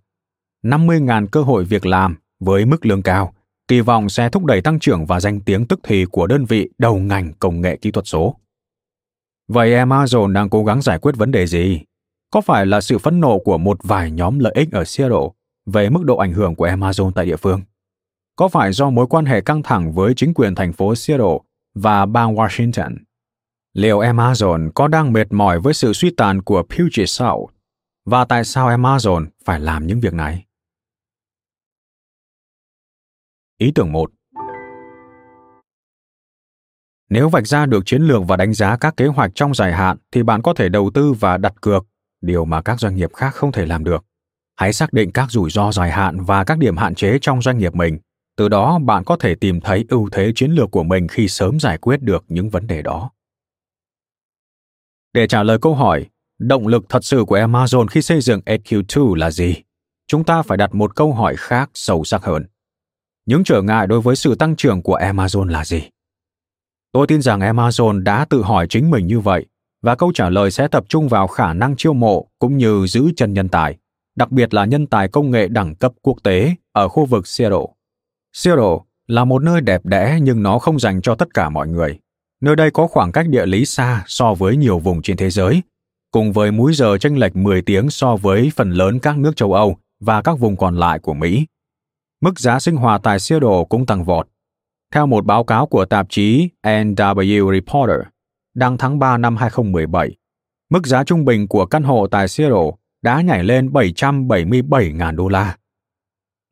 50.000 0.65 1.27
cơ 1.27 1.41
hội 1.41 1.65
việc 1.65 1.85
làm 1.85 2.17
với 2.39 2.65
mức 2.65 2.85
lương 2.85 3.01
cao, 3.01 3.33
kỳ 3.67 3.81
vọng 3.81 4.09
sẽ 4.09 4.29
thúc 4.29 4.45
đẩy 4.45 4.61
tăng 4.61 4.79
trưởng 4.79 5.05
và 5.05 5.19
danh 5.19 5.39
tiếng 5.39 5.67
tức 5.67 5.79
thì 5.83 6.05
của 6.05 6.27
đơn 6.27 6.45
vị 6.45 6.69
đầu 6.77 6.99
ngành 6.99 7.33
công 7.39 7.61
nghệ 7.61 7.77
kỹ 7.81 7.91
thuật 7.91 8.07
số. 8.07 8.35
Vậy 9.47 9.71
Amazon 9.71 10.33
đang 10.33 10.49
cố 10.49 10.63
gắng 10.63 10.81
giải 10.81 10.99
quyết 10.99 11.15
vấn 11.15 11.31
đề 11.31 11.47
gì? 11.47 11.81
Có 12.31 12.41
phải 12.41 12.65
là 12.65 12.81
sự 12.81 12.97
phẫn 12.97 13.19
nộ 13.19 13.39
của 13.39 13.57
một 13.57 13.79
vài 13.83 14.11
nhóm 14.11 14.39
lợi 14.39 14.53
ích 14.55 14.71
ở 14.71 14.83
Seattle 14.83 15.27
về 15.71 15.89
mức 15.89 16.03
độ 16.03 16.17
ảnh 16.17 16.33
hưởng 16.33 16.55
của 16.55 16.67
Amazon 16.67 17.11
tại 17.11 17.25
địa 17.25 17.35
phương? 17.35 17.61
Có 18.35 18.47
phải 18.47 18.73
do 18.73 18.89
mối 18.89 19.07
quan 19.09 19.25
hệ 19.25 19.41
căng 19.41 19.63
thẳng 19.63 19.91
với 19.91 20.13
chính 20.15 20.33
quyền 20.33 20.55
thành 20.55 20.73
phố 20.73 20.95
Seattle 20.95 21.37
và 21.75 22.05
bang 22.05 22.35
Washington? 22.35 22.97
Liệu 23.73 23.99
Amazon 23.99 24.71
có 24.75 24.87
đang 24.87 25.13
mệt 25.13 25.27
mỏi 25.31 25.59
với 25.59 25.73
sự 25.73 25.93
suy 25.93 26.09
tàn 26.09 26.41
của 26.41 26.63
Puget 26.63 27.09
Sound? 27.09 27.49
Và 28.05 28.25
tại 28.25 28.43
sao 28.43 28.69
Amazon 28.69 29.25
phải 29.45 29.59
làm 29.59 29.87
những 29.87 29.99
việc 29.99 30.13
này? 30.13 30.45
Ý 33.57 33.71
tưởng 33.75 33.91
1 33.91 34.11
Nếu 37.09 37.29
vạch 37.29 37.47
ra 37.47 37.65
được 37.65 37.85
chiến 37.85 38.01
lược 38.01 38.21
và 38.27 38.37
đánh 38.37 38.53
giá 38.53 38.77
các 38.77 38.97
kế 38.97 39.07
hoạch 39.07 39.31
trong 39.35 39.53
dài 39.53 39.73
hạn 39.73 39.97
thì 40.11 40.23
bạn 40.23 40.41
có 40.41 40.53
thể 40.53 40.69
đầu 40.69 40.91
tư 40.93 41.13
và 41.13 41.37
đặt 41.37 41.53
cược, 41.61 41.85
điều 42.21 42.45
mà 42.45 42.61
các 42.61 42.79
doanh 42.79 42.95
nghiệp 42.95 43.13
khác 43.13 43.35
không 43.35 43.51
thể 43.51 43.65
làm 43.65 43.83
được. 43.83 44.05
Hãy 44.59 44.73
xác 44.73 44.93
định 44.93 45.11
các 45.11 45.31
rủi 45.31 45.49
ro 45.49 45.71
dài 45.71 45.91
hạn 45.91 46.23
và 46.23 46.43
các 46.43 46.57
điểm 46.57 46.77
hạn 46.77 46.95
chế 46.95 47.17
trong 47.21 47.41
doanh 47.41 47.57
nghiệp 47.57 47.75
mình. 47.75 47.97
Từ 48.37 48.49
đó 48.49 48.79
bạn 48.79 49.03
có 49.03 49.17
thể 49.19 49.35
tìm 49.35 49.61
thấy 49.61 49.85
ưu 49.89 50.09
thế 50.11 50.31
chiến 50.35 50.51
lược 50.51 50.71
của 50.71 50.83
mình 50.83 51.07
khi 51.07 51.27
sớm 51.27 51.59
giải 51.59 51.77
quyết 51.77 52.01
được 52.01 52.25
những 52.27 52.49
vấn 52.49 52.67
đề 52.67 52.81
đó. 52.81 53.11
Để 55.13 55.27
trả 55.27 55.43
lời 55.43 55.57
câu 55.61 55.75
hỏi, 55.75 56.05
động 56.39 56.67
lực 56.67 56.85
thật 56.89 57.03
sự 57.03 57.23
của 57.27 57.37
Amazon 57.37 57.87
khi 57.87 58.01
xây 58.01 58.21
dựng 58.21 58.41
EQ2 58.45 59.15
là 59.15 59.31
gì? 59.31 59.55
Chúng 60.07 60.23
ta 60.23 60.41
phải 60.41 60.57
đặt 60.57 60.75
một 60.75 60.95
câu 60.95 61.13
hỏi 61.13 61.35
khác 61.37 61.69
sâu 61.73 62.03
sắc 62.03 62.23
hơn. 62.23 62.45
Những 63.25 63.43
trở 63.43 63.61
ngại 63.61 63.87
đối 63.87 64.01
với 64.01 64.15
sự 64.15 64.35
tăng 64.35 64.55
trưởng 64.55 64.81
của 64.81 64.97
Amazon 64.97 65.45
là 65.45 65.65
gì? 65.65 65.89
Tôi 66.91 67.07
tin 67.07 67.21
rằng 67.21 67.39
Amazon 67.39 68.03
đã 68.03 68.25
tự 68.25 68.41
hỏi 68.41 68.67
chính 68.69 68.89
mình 68.89 69.07
như 69.07 69.19
vậy 69.19 69.45
và 69.81 69.95
câu 69.95 70.11
trả 70.13 70.29
lời 70.29 70.51
sẽ 70.51 70.67
tập 70.67 70.83
trung 70.89 71.07
vào 71.07 71.27
khả 71.27 71.53
năng 71.53 71.75
chiêu 71.75 71.93
mộ 71.93 72.27
cũng 72.39 72.57
như 72.57 72.85
giữ 72.87 73.11
chân 73.15 73.33
nhân 73.33 73.49
tài, 73.49 73.77
đặc 74.19 74.31
biệt 74.31 74.53
là 74.53 74.65
nhân 74.65 74.87
tài 74.87 75.07
công 75.07 75.31
nghệ 75.31 75.47
đẳng 75.47 75.75
cấp 75.75 75.91
quốc 76.01 76.17
tế 76.23 76.55
ở 76.71 76.89
khu 76.89 77.05
vực 77.05 77.27
Seattle. 77.27 77.65
Seattle 78.33 78.77
là 79.07 79.25
một 79.25 79.43
nơi 79.43 79.61
đẹp 79.61 79.85
đẽ 79.85 80.19
nhưng 80.21 80.43
nó 80.43 80.59
không 80.59 80.79
dành 80.79 81.01
cho 81.01 81.15
tất 81.15 81.33
cả 81.33 81.49
mọi 81.49 81.67
người. 81.67 81.99
Nơi 82.41 82.55
đây 82.55 82.71
có 82.71 82.87
khoảng 82.87 83.11
cách 83.11 83.29
địa 83.29 83.45
lý 83.45 83.65
xa 83.65 84.03
so 84.07 84.33
với 84.33 84.57
nhiều 84.57 84.79
vùng 84.79 85.01
trên 85.01 85.17
thế 85.17 85.29
giới, 85.29 85.61
cùng 86.11 86.31
với 86.31 86.51
múi 86.51 86.73
giờ 86.73 86.97
chênh 86.97 87.19
lệch 87.19 87.35
10 87.35 87.61
tiếng 87.61 87.89
so 87.89 88.15
với 88.15 88.51
phần 88.55 88.71
lớn 88.71 88.99
các 88.99 89.17
nước 89.17 89.35
châu 89.35 89.53
Âu 89.53 89.77
và 89.99 90.21
các 90.21 90.39
vùng 90.39 90.57
còn 90.57 90.75
lại 90.75 90.99
của 90.99 91.13
Mỹ. 91.13 91.45
Mức 92.21 92.39
giá 92.39 92.59
sinh 92.59 92.75
hoạt 92.75 93.01
tại 93.03 93.19
Seattle 93.19 93.63
cũng 93.69 93.85
tăng 93.85 94.03
vọt. 94.03 94.27
Theo 94.93 95.05
một 95.05 95.25
báo 95.25 95.43
cáo 95.43 95.65
của 95.65 95.85
tạp 95.85 96.05
chí 96.09 96.49
NW 96.63 97.53
Reporter, 97.53 97.99
đăng 98.55 98.77
tháng 98.77 98.99
3 98.99 99.17
năm 99.17 99.37
2017, 99.37 100.15
mức 100.69 100.87
giá 100.87 101.03
trung 101.03 101.25
bình 101.25 101.47
của 101.47 101.65
căn 101.65 101.83
hộ 101.83 102.07
tại 102.07 102.27
Seattle 102.27 102.71
đã 103.01 103.21
nhảy 103.21 103.43
lên 103.43 103.69
777.000 103.69 105.15
đô 105.15 105.27
la. 105.27 105.57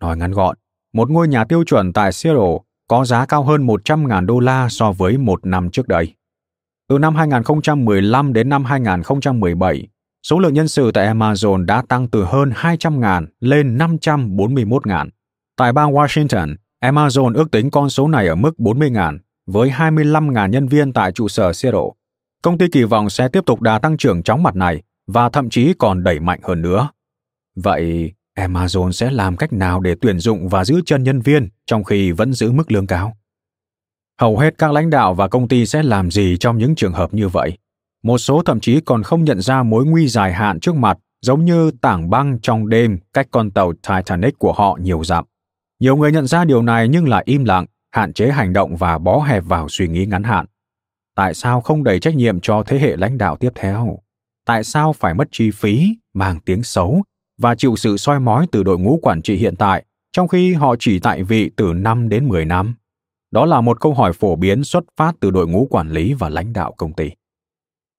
Nói 0.02 0.18
ngắn 0.18 0.32
gọn, 0.32 0.58
một 0.94 1.10
ngôi 1.10 1.28
nhà 1.28 1.46
tiêu 1.46 1.64
chuẩn 1.64 1.94
tại 1.94 2.12
Seattle 2.12 2.58
có 2.88 3.06
giá 3.06 3.26
cao 3.26 3.44
hơn 3.44 3.68
100.000 3.68 4.26
đô 4.26 4.40
la 4.40 4.68
so 4.70 4.92
với 4.92 5.18
một 5.18 5.46
năm 5.46 5.70
trước 5.70 5.88
đây. 5.88 6.14
Từ 6.90 6.98
năm 6.98 7.16
2015 7.16 8.34
đến 8.34 8.50
năm 8.50 8.66
2017, 8.66 9.88
số 10.24 10.40
lượng 10.40 10.54
nhân 10.54 10.68
sự 10.68 10.92
tại 10.92 11.08
Amazon 11.08 11.66
đã 11.66 11.84
tăng 11.90 12.08
từ 12.08 12.24
hơn 12.24 12.50
200.000 12.50 13.26
lên 13.40 13.78
541.000. 13.78 15.10
Tại 15.58 15.74
bang 15.74 15.94
Washington, 15.94 16.56
Amazon 16.84 17.36
ước 17.36 17.52
tính 17.52 17.70
con 17.72 17.90
số 17.90 18.08
này 18.08 18.28
ở 18.28 18.36
mức 18.36 18.52
40.000 18.58 19.18
với 19.48 19.70
25.000 19.70 20.50
nhân 20.50 20.68
viên 20.68 20.94
tại 20.94 21.12
trụ 21.12 21.28
sở 21.28 21.54
Seattle. 21.54 21.82
Công 22.44 22.58
ty 22.58 22.66
kỳ 22.72 22.84
vọng 22.84 23.10
sẽ 23.10 23.28
tiếp 23.28 23.46
tục 23.46 23.62
đà 23.62 23.80
tăng 23.80 23.98
trưởng 23.98 24.24
chóng 24.24 24.44
mặt 24.44 24.56
này 24.56 24.82
và 25.08 25.30
thậm 25.30 25.50
chí 25.50 25.74
còn 25.80 26.04
đẩy 26.04 26.20
mạnh 26.20 26.40
hơn 26.44 26.62
nữa. 26.62 26.90
Vậy, 27.56 28.12
Amazon 28.38 28.92
sẽ 28.92 29.12
làm 29.12 29.38
cách 29.38 29.54
nào 29.54 29.80
để 29.80 29.96
tuyển 30.02 30.20
dụng 30.20 30.50
và 30.50 30.66
giữ 30.66 30.82
chân 30.86 31.04
nhân 31.04 31.22
viên 31.22 31.50
trong 31.66 31.84
khi 31.84 32.12
vẫn 32.12 32.34
giữ 32.34 32.52
mức 32.52 32.72
lương 32.72 32.88
cao? 32.88 33.18
Hầu 34.22 34.38
hết 34.38 34.58
các 34.58 34.72
lãnh 34.72 34.90
đạo 34.90 35.14
và 35.14 35.28
công 35.28 35.48
ty 35.48 35.66
sẽ 35.66 35.84
làm 35.84 36.12
gì 36.12 36.38
trong 36.40 36.58
những 36.58 36.76
trường 36.76 36.94
hợp 36.94 37.14
như 37.14 37.28
vậy? 37.28 37.58
Một 38.04 38.18
số 38.18 38.42
thậm 38.42 38.60
chí 38.60 38.82
còn 38.82 39.04
không 39.04 39.24
nhận 39.24 39.42
ra 39.42 39.64
mối 39.64 39.86
nguy 39.86 40.08
dài 40.08 40.34
hạn 40.34 40.60
trước 40.60 40.76
mặt, 40.76 40.98
giống 41.22 41.46
như 41.46 41.72
tảng 41.82 42.10
băng 42.10 42.40
trong 42.42 42.70
đêm 42.70 42.98
cách 43.14 43.28
con 43.32 43.52
tàu 43.52 43.74
Titanic 43.74 44.40
của 44.40 44.54
họ 44.54 44.78
nhiều 44.82 45.04
dặm. 45.04 45.26
Nhiều 45.80 45.96
người 45.96 46.12
nhận 46.12 46.28
ra 46.28 46.46
điều 46.46 46.62
này 46.62 46.88
nhưng 46.88 47.08
lại 47.08 47.24
im 47.26 47.46
lặng, 47.46 47.66
hạn 47.92 48.14
chế 48.14 48.32
hành 48.32 48.54
động 48.54 48.76
và 48.76 48.98
bó 48.98 49.20
hẹp 49.20 49.44
vào 49.46 49.70
suy 49.70 49.88
nghĩ 49.88 50.06
ngắn 50.06 50.24
hạn. 50.24 50.46
Tại 51.16 51.34
sao 51.34 51.62
không 51.62 51.84
đẩy 51.84 52.00
trách 52.00 52.16
nhiệm 52.16 52.40
cho 52.40 52.64
thế 52.64 52.80
hệ 52.80 52.98
lãnh 52.98 53.18
đạo 53.18 53.36
tiếp 53.36 53.52
theo? 53.56 54.00
Tại 54.48 54.64
sao 54.64 54.94
phải 54.94 55.14
mất 55.14 55.28
chi 55.32 55.52
phí, 55.52 55.96
mang 56.14 56.40
tiếng 56.40 56.64
xấu 56.64 57.04
và 57.38 57.56
chịu 57.56 57.76
sự 57.76 57.98
soi 57.98 58.20
mói 58.20 58.48
từ 58.52 58.64
đội 58.64 58.80
ngũ 58.80 59.00
quản 59.02 59.22
trị 59.22 59.36
hiện 59.36 59.56
tại, 59.56 59.86
trong 60.12 60.28
khi 60.28 60.54
họ 60.54 60.76
chỉ 60.80 61.00
tại 61.00 61.24
vị 61.24 61.52
từ 61.56 61.74
5 61.74 62.10
đến 62.10 62.28
10 62.28 62.46
năm? 62.46 62.76
Đó 63.32 63.46
là 63.46 63.62
một 63.62 63.82
câu 63.82 63.94
hỏi 63.94 64.14
phổ 64.14 64.36
biến 64.36 64.64
xuất 64.64 64.84
phát 64.98 65.16
từ 65.20 65.32
đội 65.32 65.48
ngũ 65.48 65.68
quản 65.70 65.90
lý 65.90 66.14
và 66.14 66.30
lãnh 66.30 66.54
đạo 66.54 66.74
công 66.78 66.94
ty. 66.94 67.12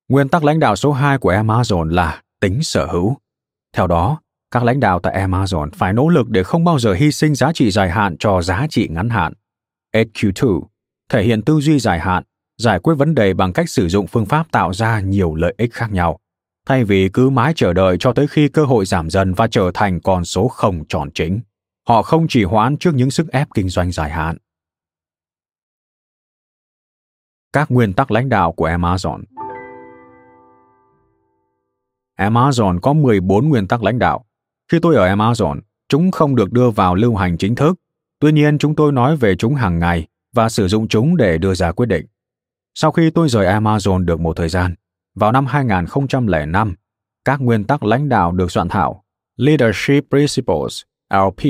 Nguyên 0.08 0.28
tắc 0.28 0.44
lãnh 0.44 0.60
đạo 0.60 0.76
số 0.76 0.92
2 0.92 1.18
của 1.18 1.32
Amazon 1.32 1.84
là 1.84 2.22
tính 2.40 2.62
sở 2.62 2.86
hữu. 2.86 3.16
Theo 3.76 3.86
đó, 3.86 4.20
các 4.50 4.64
lãnh 4.64 4.80
đạo 4.80 5.00
tại 5.00 5.26
Amazon 5.26 5.70
phải 5.74 5.92
nỗ 5.92 6.08
lực 6.08 6.28
để 6.28 6.42
không 6.42 6.64
bao 6.64 6.78
giờ 6.78 6.92
hy 6.92 7.12
sinh 7.12 7.34
giá 7.34 7.52
trị 7.52 7.70
dài 7.70 7.90
hạn 7.90 8.16
cho 8.18 8.42
giá 8.42 8.66
trị 8.70 8.88
ngắn 8.90 9.10
hạn. 9.10 9.32
HQ2 9.94 10.62
thể 11.08 11.22
hiện 11.22 11.42
tư 11.42 11.60
duy 11.60 11.78
dài 11.78 12.00
hạn, 12.00 12.22
giải 12.58 12.78
quyết 12.78 12.94
vấn 12.94 13.14
đề 13.14 13.34
bằng 13.34 13.52
cách 13.52 13.70
sử 13.70 13.88
dụng 13.88 14.06
phương 14.06 14.26
pháp 14.26 14.52
tạo 14.52 14.72
ra 14.72 15.00
nhiều 15.00 15.34
lợi 15.34 15.54
ích 15.58 15.72
khác 15.72 15.92
nhau, 15.92 16.18
thay 16.68 16.84
vì 16.84 17.08
cứ 17.08 17.30
mãi 17.30 17.52
chờ 17.56 17.72
đợi 17.72 17.96
cho 18.00 18.12
tới 18.12 18.26
khi 18.26 18.48
cơ 18.48 18.64
hội 18.64 18.84
giảm 18.84 19.10
dần 19.10 19.34
và 19.34 19.46
trở 19.50 19.70
thành 19.74 20.00
con 20.00 20.24
số 20.24 20.48
không 20.48 20.84
tròn 20.88 21.10
chính. 21.14 21.40
Họ 21.88 22.02
không 22.02 22.26
chỉ 22.28 22.44
hoãn 22.44 22.76
trước 22.76 22.94
những 22.94 23.10
sức 23.10 23.28
ép 23.32 23.48
kinh 23.54 23.68
doanh 23.68 23.92
dài 23.92 24.10
hạn. 24.10 24.36
Các 27.52 27.70
nguyên 27.70 27.92
tắc 27.92 28.10
lãnh 28.10 28.28
đạo 28.28 28.52
của 28.52 28.68
Amazon 28.68 29.22
Amazon 32.18 32.80
có 32.80 32.92
14 32.92 33.48
nguyên 33.48 33.68
tắc 33.68 33.82
lãnh 33.82 33.98
đạo. 33.98 34.24
Khi 34.72 34.78
tôi 34.82 34.96
ở 34.96 35.14
Amazon, 35.14 35.60
chúng 35.88 36.10
không 36.10 36.36
được 36.36 36.52
đưa 36.52 36.70
vào 36.70 36.94
lưu 36.94 37.16
hành 37.16 37.38
chính 37.38 37.54
thức. 37.54 37.74
Tuy 38.18 38.32
nhiên, 38.32 38.58
chúng 38.58 38.74
tôi 38.74 38.92
nói 38.92 39.16
về 39.16 39.36
chúng 39.36 39.54
hàng 39.54 39.78
ngày 39.78 40.06
và 40.32 40.48
sử 40.48 40.68
dụng 40.68 40.88
chúng 40.88 41.16
để 41.16 41.38
đưa 41.38 41.54
ra 41.54 41.72
quyết 41.72 41.86
định. 41.86 42.06
Sau 42.74 42.92
khi 42.92 43.10
tôi 43.10 43.28
rời 43.28 43.46
Amazon 43.46 44.04
được 44.04 44.20
một 44.20 44.36
thời 44.36 44.48
gian, 44.48 44.74
vào 45.18 45.32
năm 45.32 45.46
2005, 45.46 46.74
các 47.24 47.40
nguyên 47.40 47.64
tắc 47.64 47.84
lãnh 47.84 48.08
đạo 48.08 48.32
được 48.32 48.50
soạn 48.50 48.68
thảo, 48.68 49.04
Leadership 49.36 50.04
Principles, 50.10 50.82
LP, 51.10 51.44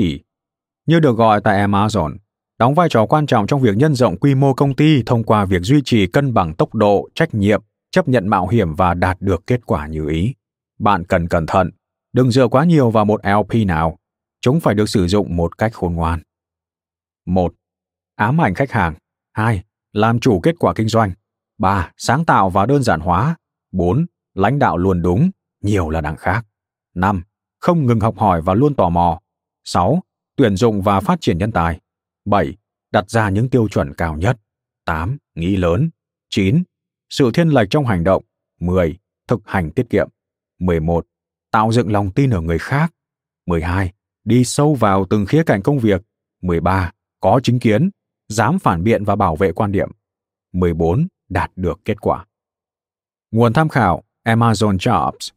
như 0.85 0.99
được 0.99 1.17
gọi 1.17 1.41
tại 1.41 1.67
Amazon, 1.67 2.17
đóng 2.59 2.73
vai 2.73 2.89
trò 2.89 3.05
quan 3.05 3.25
trọng 3.25 3.47
trong 3.47 3.61
việc 3.61 3.77
nhân 3.77 3.95
rộng 3.95 4.17
quy 4.17 4.35
mô 4.35 4.53
công 4.53 4.75
ty 4.75 5.03
thông 5.05 5.23
qua 5.23 5.45
việc 5.45 5.61
duy 5.61 5.81
trì 5.85 6.07
cân 6.07 6.33
bằng 6.33 6.53
tốc 6.53 6.75
độ, 6.75 7.09
trách 7.15 7.33
nhiệm, 7.33 7.61
chấp 7.91 8.07
nhận 8.07 8.27
mạo 8.27 8.47
hiểm 8.47 8.75
và 8.75 8.93
đạt 8.93 9.17
được 9.21 9.43
kết 9.47 9.65
quả 9.65 9.87
như 9.87 10.09
ý. 10.09 10.33
Bạn 10.79 11.03
cần 11.03 11.27
cẩn 11.27 11.45
thận, 11.45 11.71
đừng 12.13 12.31
dựa 12.31 12.47
quá 12.47 12.65
nhiều 12.65 12.89
vào 12.89 13.05
một 13.05 13.21
LP 13.23 13.67
nào. 13.67 13.97
Chúng 14.41 14.59
phải 14.59 14.75
được 14.75 14.89
sử 14.89 15.07
dụng 15.07 15.35
một 15.35 15.57
cách 15.57 15.73
khôn 15.73 15.93
ngoan. 15.93 16.19
1. 17.25 17.53
Ám 18.15 18.41
ảnh 18.41 18.53
khách 18.53 18.71
hàng. 18.71 18.93
2. 19.33 19.63
Làm 19.93 20.19
chủ 20.19 20.39
kết 20.39 20.55
quả 20.59 20.73
kinh 20.73 20.87
doanh. 20.87 21.11
3. 21.57 21.91
Sáng 21.97 22.25
tạo 22.25 22.49
và 22.49 22.65
đơn 22.65 22.83
giản 22.83 22.99
hóa. 22.99 23.35
4. 23.71 24.05
Lãnh 24.33 24.59
đạo 24.59 24.77
luôn 24.77 25.01
đúng, 25.01 25.31
nhiều 25.61 25.89
là 25.89 26.01
đằng 26.01 26.17
khác. 26.17 26.45
5. 26.95 27.23
Không 27.59 27.85
ngừng 27.85 27.99
học 27.99 28.17
hỏi 28.17 28.41
và 28.41 28.53
luôn 28.53 28.75
tò 28.75 28.89
mò. 28.89 29.19
6. 29.63 30.03
Tuyển 30.35 30.55
dụng 30.55 30.81
và 30.81 30.99
phát 30.99 31.21
triển 31.21 31.37
nhân 31.37 31.51
tài. 31.51 31.79
7. 32.25 32.57
Đặt 32.91 33.09
ra 33.09 33.29
những 33.29 33.49
tiêu 33.49 33.67
chuẩn 33.67 33.93
cao 33.93 34.17
nhất. 34.17 34.37
8. 34.85 35.17
Nghĩ 35.35 35.55
lớn. 35.55 35.89
9. 36.29 36.63
Sự 37.09 37.31
thiên 37.33 37.49
lệch 37.49 37.69
trong 37.69 37.85
hành 37.85 38.03
động. 38.03 38.23
10. 38.59 38.97
Thực 39.27 39.39
hành 39.45 39.71
tiết 39.71 39.89
kiệm. 39.89 40.09
11. 40.59 41.05
Tạo 41.51 41.71
dựng 41.71 41.91
lòng 41.91 42.11
tin 42.11 42.29
ở 42.29 42.41
người 42.41 42.59
khác. 42.59 42.93
12. 43.45 43.93
Đi 44.23 44.43
sâu 44.43 44.75
vào 44.75 45.05
từng 45.09 45.25
khía 45.25 45.43
cạnh 45.45 45.61
công 45.61 45.79
việc. 45.79 46.01
13. 46.41 46.91
Có 47.19 47.39
chính 47.43 47.59
kiến, 47.59 47.89
dám 48.27 48.59
phản 48.59 48.83
biện 48.83 49.03
và 49.03 49.15
bảo 49.15 49.35
vệ 49.35 49.51
quan 49.51 49.71
điểm. 49.71 49.89
14. 50.53 51.07
Đạt 51.29 51.51
được 51.55 51.79
kết 51.85 52.01
quả. 52.01 52.25
Nguồn 53.31 53.53
tham 53.53 53.69
khảo 53.69 54.03
Amazon 54.23 54.77
Jobs 54.77 55.29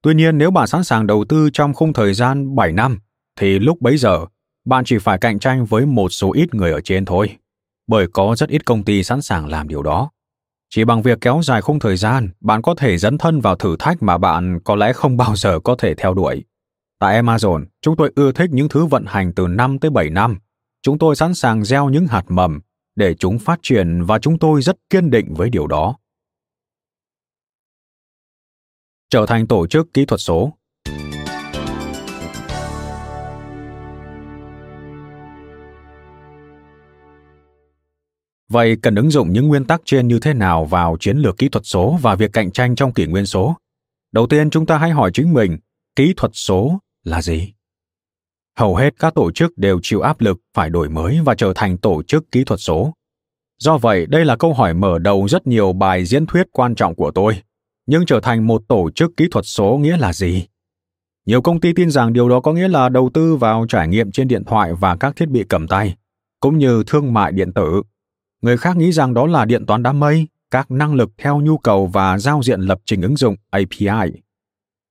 Tuy 0.02 0.14
nhiên 0.14 0.38
nếu 0.38 0.50
bạn 0.50 0.66
sẵn 0.66 0.84
sàng 0.84 1.06
đầu 1.06 1.24
tư 1.24 1.50
trong 1.52 1.74
khung 1.74 1.92
thời 1.92 2.14
gian 2.14 2.56
7 2.56 2.72
năm 2.72 2.98
thì 3.40 3.58
lúc 3.58 3.80
bấy 3.80 3.96
giờ 3.96 4.26
bạn 4.64 4.84
chỉ 4.84 4.98
phải 4.98 5.18
cạnh 5.18 5.38
tranh 5.38 5.64
với 5.64 5.86
một 5.86 6.08
số 6.08 6.32
ít 6.32 6.54
người 6.54 6.72
ở 6.72 6.80
trên 6.80 7.04
thôi, 7.04 7.36
bởi 7.86 8.06
có 8.12 8.34
rất 8.38 8.48
ít 8.48 8.64
công 8.64 8.82
ty 8.82 9.02
sẵn 9.02 9.22
sàng 9.22 9.46
làm 9.46 9.68
điều 9.68 9.82
đó. 9.82 10.10
Chỉ 10.70 10.84
bằng 10.84 11.02
việc 11.02 11.20
kéo 11.20 11.40
dài 11.44 11.62
khung 11.62 11.78
thời 11.78 11.96
gian, 11.96 12.30
bạn 12.40 12.62
có 12.62 12.74
thể 12.74 12.98
dấn 12.98 13.18
thân 13.18 13.40
vào 13.40 13.56
thử 13.56 13.76
thách 13.78 14.02
mà 14.02 14.18
bạn 14.18 14.60
có 14.64 14.76
lẽ 14.76 14.92
không 14.92 15.16
bao 15.16 15.36
giờ 15.36 15.60
có 15.64 15.74
thể 15.78 15.94
theo 15.94 16.14
đuổi. 16.14 16.44
Tại 16.98 17.22
Amazon, 17.22 17.64
chúng 17.82 17.96
tôi 17.96 18.12
ưa 18.14 18.32
thích 18.32 18.50
những 18.52 18.68
thứ 18.68 18.86
vận 18.86 19.04
hành 19.06 19.32
từ 19.32 19.48
5 19.48 19.78
tới 19.78 19.90
7 19.90 20.10
năm. 20.10 20.38
Chúng 20.82 20.98
tôi 20.98 21.16
sẵn 21.16 21.34
sàng 21.34 21.64
gieo 21.64 21.88
những 21.88 22.06
hạt 22.06 22.24
mầm 22.28 22.60
để 22.96 23.14
chúng 23.14 23.38
phát 23.38 23.58
triển 23.62 24.02
và 24.04 24.18
chúng 24.18 24.38
tôi 24.38 24.62
rất 24.62 24.76
kiên 24.90 25.10
định 25.10 25.34
với 25.34 25.50
điều 25.50 25.66
đó. 25.66 25.96
Trở 29.10 29.26
thành 29.26 29.46
tổ 29.46 29.66
chức 29.66 29.94
kỹ 29.94 30.04
thuật 30.04 30.20
số 30.20 30.52
Vậy 38.48 38.76
cần 38.82 38.94
ứng 38.94 39.10
dụng 39.10 39.32
những 39.32 39.48
nguyên 39.48 39.64
tắc 39.64 39.82
trên 39.84 40.08
như 40.08 40.18
thế 40.18 40.34
nào 40.34 40.64
vào 40.64 40.96
chiến 41.00 41.16
lược 41.16 41.38
kỹ 41.38 41.48
thuật 41.48 41.66
số 41.66 41.98
và 42.02 42.14
việc 42.14 42.32
cạnh 42.32 42.52
tranh 42.52 42.74
trong 42.76 42.92
kỷ 42.92 43.06
nguyên 43.06 43.26
số? 43.26 43.56
Đầu 44.12 44.26
tiên 44.26 44.50
chúng 44.50 44.66
ta 44.66 44.78
hãy 44.78 44.90
hỏi 44.90 45.10
chính 45.14 45.32
mình, 45.32 45.58
kỹ 45.96 46.14
thuật 46.16 46.32
số 46.34 46.78
là 47.04 47.22
gì? 47.22 47.52
Hầu 48.58 48.76
hết 48.76 48.94
các 48.98 49.14
tổ 49.14 49.32
chức 49.32 49.58
đều 49.58 49.80
chịu 49.82 50.00
áp 50.00 50.20
lực 50.20 50.40
phải 50.54 50.70
đổi 50.70 50.88
mới 50.88 51.20
và 51.24 51.34
trở 51.34 51.52
thành 51.54 51.78
tổ 51.78 52.02
chức 52.02 52.30
kỹ 52.30 52.44
thuật 52.44 52.60
số. 52.60 52.92
Do 53.58 53.78
vậy, 53.78 54.06
đây 54.06 54.24
là 54.24 54.36
câu 54.36 54.54
hỏi 54.54 54.74
mở 54.74 54.98
đầu 54.98 55.28
rất 55.28 55.46
nhiều 55.46 55.72
bài 55.72 56.04
diễn 56.04 56.26
thuyết 56.26 56.46
quan 56.52 56.74
trọng 56.74 56.94
của 56.94 57.10
tôi. 57.10 57.42
Nhưng 57.86 58.06
trở 58.06 58.20
thành 58.20 58.46
một 58.46 58.62
tổ 58.68 58.90
chức 58.90 59.10
kỹ 59.16 59.28
thuật 59.30 59.44
số 59.46 59.78
nghĩa 59.78 59.96
là 59.96 60.12
gì? 60.12 60.46
Nhiều 61.26 61.42
công 61.42 61.60
ty 61.60 61.72
tin 61.72 61.90
rằng 61.90 62.12
điều 62.12 62.28
đó 62.28 62.40
có 62.40 62.52
nghĩa 62.52 62.68
là 62.68 62.88
đầu 62.88 63.10
tư 63.14 63.36
vào 63.36 63.66
trải 63.68 63.88
nghiệm 63.88 64.12
trên 64.12 64.28
điện 64.28 64.44
thoại 64.44 64.72
và 64.74 64.96
các 64.96 65.16
thiết 65.16 65.28
bị 65.28 65.44
cầm 65.48 65.68
tay, 65.68 65.96
cũng 66.40 66.58
như 66.58 66.82
thương 66.86 67.12
mại 67.12 67.32
điện 67.32 67.52
tử 67.52 67.82
người 68.42 68.56
khác 68.56 68.76
nghĩ 68.76 68.92
rằng 68.92 69.14
đó 69.14 69.26
là 69.26 69.44
điện 69.44 69.66
toán 69.66 69.82
đám 69.82 70.00
mây 70.00 70.26
các 70.50 70.70
năng 70.70 70.94
lực 70.94 71.10
theo 71.18 71.40
nhu 71.40 71.58
cầu 71.58 71.86
và 71.86 72.18
giao 72.18 72.42
diện 72.42 72.60
lập 72.60 72.78
trình 72.84 73.02
ứng 73.02 73.16
dụng 73.16 73.36
api 73.50 73.86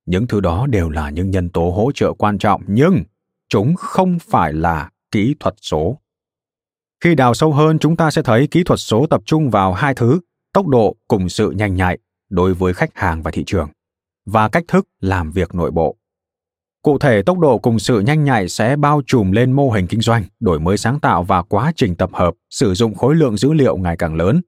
những 0.05 0.27
thứ 0.27 0.39
đó 0.39 0.67
đều 0.67 0.89
là 0.89 1.09
những 1.09 1.31
nhân 1.31 1.49
tố 1.49 1.69
hỗ 1.69 1.91
trợ 1.95 2.13
quan 2.13 2.37
trọng 2.37 2.61
nhưng 2.67 3.03
chúng 3.51 3.75
không 3.75 4.17
phải 4.19 4.53
là 4.53 4.89
kỹ 5.11 5.35
thuật 5.39 5.55
số 5.61 5.97
khi 7.03 7.15
đào 7.15 7.33
sâu 7.33 7.53
hơn 7.53 7.79
chúng 7.79 7.95
ta 7.95 8.11
sẽ 8.11 8.21
thấy 8.21 8.47
kỹ 8.47 8.63
thuật 8.63 8.79
số 8.79 9.05
tập 9.09 9.21
trung 9.25 9.49
vào 9.49 9.73
hai 9.73 9.93
thứ 9.93 10.19
tốc 10.53 10.67
độ 10.67 10.95
cùng 11.07 11.29
sự 11.29 11.51
nhanh 11.51 11.75
nhạy 11.75 11.97
đối 12.29 12.53
với 12.53 12.73
khách 12.73 12.97
hàng 12.97 13.23
và 13.23 13.31
thị 13.31 13.43
trường 13.47 13.69
và 14.25 14.49
cách 14.49 14.63
thức 14.67 14.87
làm 14.99 15.31
việc 15.31 15.55
nội 15.55 15.71
bộ 15.71 15.97
Cụ 16.81 16.97
thể, 16.97 17.21
tốc 17.21 17.39
độ 17.39 17.57
cùng 17.57 17.79
sự 17.79 17.99
nhanh 17.99 18.23
nhạy 18.23 18.49
sẽ 18.49 18.75
bao 18.75 19.01
trùm 19.07 19.31
lên 19.31 19.51
mô 19.51 19.71
hình 19.71 19.87
kinh 19.87 20.01
doanh, 20.01 20.23
đổi 20.39 20.59
mới 20.59 20.77
sáng 20.77 20.99
tạo 20.99 21.23
và 21.23 21.41
quá 21.41 21.71
trình 21.75 21.95
tập 21.95 22.09
hợp, 22.13 22.33
sử 22.49 22.73
dụng 22.73 22.95
khối 22.95 23.15
lượng 23.15 23.37
dữ 23.37 23.53
liệu 23.53 23.77
ngày 23.77 23.97
càng 23.97 24.15
lớn. 24.15 24.41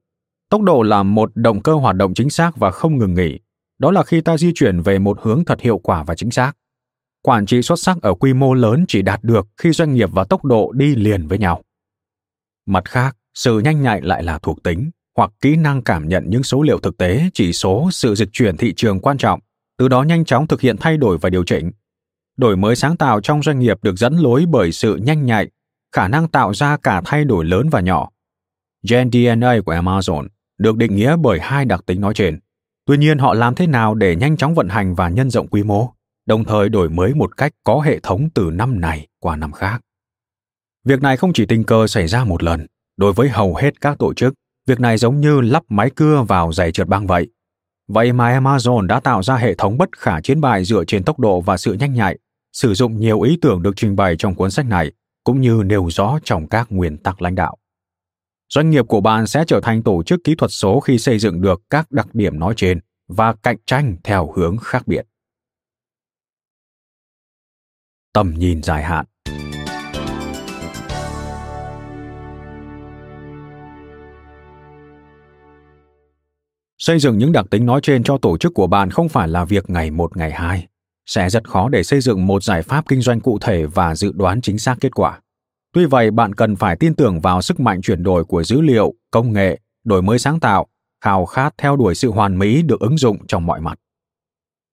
Tốc 0.50 0.62
độ 0.62 0.82
là 0.82 1.02
một 1.02 1.30
động 1.34 1.62
cơ 1.62 1.74
hoạt 1.74 1.96
động 1.96 2.14
chính 2.14 2.30
xác 2.30 2.56
và 2.56 2.70
không 2.70 2.98
ngừng 2.98 3.14
nghỉ. 3.14 3.38
Đó 3.78 3.90
là 3.90 4.02
khi 4.02 4.20
ta 4.20 4.36
di 4.36 4.52
chuyển 4.54 4.80
về 4.80 4.98
một 4.98 5.18
hướng 5.22 5.44
thật 5.44 5.60
hiệu 5.60 5.78
quả 5.78 6.02
và 6.02 6.14
chính 6.14 6.30
xác. 6.30 6.52
Quản 7.26 7.46
trị 7.46 7.62
xuất 7.62 7.78
sắc 7.78 8.02
ở 8.02 8.14
quy 8.14 8.32
mô 8.32 8.54
lớn 8.54 8.84
chỉ 8.88 9.02
đạt 9.02 9.24
được 9.24 9.46
khi 9.56 9.72
doanh 9.72 9.94
nghiệp 9.94 10.10
và 10.12 10.24
tốc 10.24 10.44
độ 10.44 10.72
đi 10.72 10.94
liền 10.94 11.26
với 11.26 11.38
nhau. 11.38 11.62
Mặt 12.66 12.84
khác, 12.84 13.16
sự 13.34 13.58
nhanh 13.58 13.82
nhạy 13.82 14.00
lại 14.02 14.22
là 14.22 14.38
thuộc 14.38 14.62
tính 14.62 14.90
hoặc 15.16 15.30
kỹ 15.40 15.56
năng 15.56 15.82
cảm 15.82 16.08
nhận 16.08 16.24
những 16.26 16.42
số 16.42 16.62
liệu 16.62 16.78
thực 16.78 16.96
tế, 16.96 17.30
chỉ 17.34 17.52
số, 17.52 17.88
sự 17.92 18.14
dịch 18.14 18.28
chuyển 18.32 18.56
thị 18.56 18.74
trường 18.76 19.00
quan 19.00 19.18
trọng, 19.18 19.40
từ 19.78 19.88
đó 19.88 20.02
nhanh 20.02 20.24
chóng 20.24 20.46
thực 20.46 20.60
hiện 20.60 20.76
thay 20.80 20.96
đổi 20.96 21.18
và 21.18 21.30
điều 21.30 21.44
chỉnh. 21.44 21.70
Đổi 22.36 22.56
mới 22.56 22.76
sáng 22.76 22.96
tạo 22.96 23.20
trong 23.20 23.42
doanh 23.42 23.58
nghiệp 23.58 23.78
được 23.82 23.96
dẫn 23.96 24.16
lối 24.16 24.44
bởi 24.48 24.72
sự 24.72 24.96
nhanh 24.96 25.26
nhạy 25.26 25.48
khả 25.92 26.08
năng 26.08 26.28
tạo 26.28 26.54
ra 26.54 26.76
cả 26.76 27.02
thay 27.04 27.24
đổi 27.24 27.44
lớn 27.44 27.68
và 27.68 27.80
nhỏ. 27.80 28.10
Gen 28.88 29.10
dna 29.12 29.56
của 29.66 29.74
amazon 29.74 30.26
được 30.58 30.76
định 30.76 30.96
nghĩa 30.96 31.16
bởi 31.16 31.40
hai 31.40 31.64
đặc 31.64 31.86
tính 31.86 32.00
nói 32.00 32.14
trên. 32.14 32.38
Tuy 32.86 32.96
nhiên 32.96 33.18
họ 33.18 33.34
làm 33.34 33.54
thế 33.54 33.66
nào 33.66 33.94
để 33.94 34.16
nhanh 34.16 34.36
chóng 34.36 34.54
vận 34.54 34.68
hành 34.68 34.94
và 34.94 35.08
nhân 35.08 35.30
rộng 35.30 35.48
quy 35.48 35.62
mô? 35.62 35.88
Đồng 36.26 36.44
thời 36.44 36.68
đổi 36.68 36.90
mới 36.90 37.14
một 37.14 37.36
cách 37.36 37.52
có 37.64 37.80
hệ 37.80 38.00
thống 38.00 38.28
từ 38.34 38.50
năm 38.52 38.80
này 38.80 39.06
qua 39.18 39.36
năm 39.36 39.52
khác 39.52 39.80
việc 40.84 41.02
này 41.02 41.16
không 41.16 41.32
chỉ 41.32 41.46
tình 41.46 41.64
cờ 41.64 41.86
xảy 41.86 42.06
ra 42.06 42.24
một 42.24 42.42
lần, 42.42 42.66
đối 42.96 43.12
với 43.12 43.28
hầu 43.28 43.54
hết 43.54 43.80
các 43.80 43.98
tổ 43.98 44.14
chức, 44.14 44.34
việc 44.66 44.80
này 44.80 44.98
giống 44.98 45.20
như 45.20 45.40
lắp 45.40 45.62
máy 45.68 45.90
cưa 45.96 46.24
vào 46.28 46.52
giày 46.52 46.72
trượt 46.72 46.88
băng 46.88 47.06
vậy 47.06 47.28
vậy 47.88 48.12
mà 48.12 48.40
amazon 48.40 48.86
đã 48.86 49.00
tạo 49.00 49.22
ra 49.22 49.36
hệ 49.36 49.54
thống 49.54 49.78
bất 49.78 49.88
khả 49.98 50.20
chiến 50.20 50.40
bại 50.40 50.64
dựa 50.64 50.84
trên 50.84 51.04
tốc 51.04 51.18
độ 51.18 51.40
và 51.40 51.56
sự 51.56 51.72
nhanh 51.72 51.94
nhạy, 51.94 52.18
sử 52.52 52.74
dụng 52.74 53.00
nhiều 53.00 53.20
ý 53.20 53.38
tưởng 53.42 53.62
được 53.62 53.72
trình 53.76 53.96
bày 53.96 54.16
trong 54.18 54.34
cuốn 54.34 54.50
sách 54.50 54.66
này, 54.66 54.92
cũng 55.24 55.40
như 55.40 55.62
nêu 55.66 55.90
rõ 55.90 56.18
trong 56.24 56.48
các 56.48 56.66
nguyên 56.70 56.96
tắc 56.96 57.22
lãnh 57.22 57.34
đạo. 57.34 57.56
Doanh 58.48 58.70
nghiệp 58.70 58.84
của 58.88 59.00
bạn 59.00 59.26
sẽ 59.26 59.44
trở 59.46 59.60
thành 59.60 59.82
tổ 59.82 60.02
chức 60.02 60.20
kỹ 60.24 60.34
thuật 60.34 60.50
số 60.50 60.80
khi 60.80 60.98
xây 60.98 61.18
dựng 61.18 61.40
được 61.40 61.62
các 61.70 61.92
đặc 61.92 62.14
điểm 62.14 62.38
nói 62.38 62.54
trên 62.56 62.80
và 63.08 63.34
cạnh 63.42 63.56
tranh 63.66 63.96
theo 64.04 64.32
hướng 64.36 64.56
khác 64.56 64.86
biệt. 64.86 65.06
Tầm 68.14 68.34
nhìn 68.36 68.62
dài 68.62 68.82
hạn 68.82 69.04
Xây 76.78 76.98
dựng 76.98 77.18
những 77.18 77.32
đặc 77.32 77.46
tính 77.50 77.66
nói 77.66 77.80
trên 77.82 78.02
cho 78.02 78.18
tổ 78.18 78.38
chức 78.38 78.54
của 78.54 78.66
bạn 78.66 78.90
không 78.90 79.08
phải 79.08 79.28
là 79.28 79.44
việc 79.44 79.70
ngày 79.70 79.90
một 79.90 80.16
ngày 80.16 80.32
hai. 80.32 80.66
Sẽ 81.06 81.30
rất 81.30 81.48
khó 81.48 81.68
để 81.68 81.82
xây 81.82 82.00
dựng 82.00 82.26
một 82.26 82.42
giải 82.42 82.62
pháp 82.62 82.88
kinh 82.88 83.00
doanh 83.00 83.20
cụ 83.20 83.38
thể 83.40 83.66
và 83.66 83.94
dự 83.94 84.12
đoán 84.12 84.40
chính 84.40 84.58
xác 84.58 84.76
kết 84.80 84.94
quả. 84.94 85.20
Tuy 85.72 85.84
vậy, 85.84 86.10
bạn 86.10 86.34
cần 86.34 86.56
phải 86.56 86.76
tin 86.76 86.94
tưởng 86.94 87.20
vào 87.20 87.42
sức 87.42 87.60
mạnh 87.60 87.82
chuyển 87.82 88.02
đổi 88.02 88.24
của 88.24 88.44
dữ 88.44 88.60
liệu, 88.60 88.94
công 89.10 89.32
nghệ, 89.32 89.58
đổi 89.84 90.02
mới 90.02 90.18
sáng 90.18 90.40
tạo, 90.40 90.66
khao 91.00 91.26
khát 91.26 91.54
theo 91.58 91.76
đuổi 91.76 91.94
sự 91.94 92.10
hoàn 92.10 92.38
mỹ 92.38 92.62
được 92.62 92.80
ứng 92.80 92.98
dụng 92.98 93.26
trong 93.26 93.46
mọi 93.46 93.60
mặt. 93.60 93.78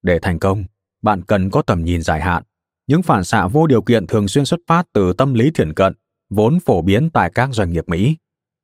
Để 0.02 0.20
thành 0.20 0.40
công, 0.40 0.64
bạn 1.02 1.22
cần 1.22 1.50
có 1.50 1.62
tầm 1.62 1.84
nhìn 1.84 2.02
dài 2.02 2.22
hạn. 2.22 2.44
Những 2.88 3.02
phản 3.02 3.24
xạ 3.24 3.48
vô 3.48 3.68
điều 3.68 3.82
kiện 3.82 4.08
thường 4.08 4.28
xuyên 4.28 4.46
xuất 4.46 4.60
phát 4.68 4.88
từ 4.94 5.14
tâm 5.14 5.34
lý 5.34 5.52
thiển 5.52 5.74
cận, 5.74 5.94
vốn 6.30 6.60
phổ 6.60 6.82
biến 6.82 7.10
tại 7.10 7.32
các 7.36 7.50
doanh 7.54 7.72
nghiệp 7.72 7.84
Mỹ 7.88 8.16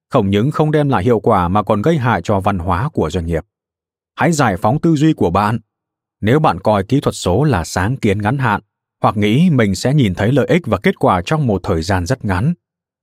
không 0.09 0.29
những 0.29 0.51
không 0.51 0.71
đem 0.71 0.89
lại 0.89 1.03
hiệu 1.03 1.19
quả 1.19 1.47
mà 1.47 1.63
còn 1.63 1.81
gây 1.81 1.97
hại 1.97 2.21
cho 2.23 2.39
văn 2.39 2.59
hóa 2.59 2.89
của 2.89 3.09
doanh 3.09 3.25
nghiệp. 3.25 3.43
Hãy 4.15 4.31
giải 4.31 4.57
phóng 4.57 4.81
tư 4.81 4.95
duy 4.95 5.13
của 5.13 5.29
bạn. 5.29 5.59
Nếu 6.21 6.39
bạn 6.39 6.59
coi 6.59 6.83
kỹ 6.83 6.99
thuật 6.99 7.15
số 7.15 7.43
là 7.43 7.63
sáng 7.63 7.97
kiến 7.97 8.21
ngắn 8.21 8.37
hạn 8.37 8.61
hoặc 9.01 9.17
nghĩ 9.17 9.49
mình 9.49 9.75
sẽ 9.75 9.93
nhìn 9.93 10.15
thấy 10.15 10.31
lợi 10.31 10.47
ích 10.47 10.61
và 10.65 10.77
kết 10.77 10.99
quả 10.99 11.21
trong 11.25 11.47
một 11.47 11.61
thời 11.63 11.81
gian 11.81 12.05
rất 12.05 12.25
ngắn, 12.25 12.53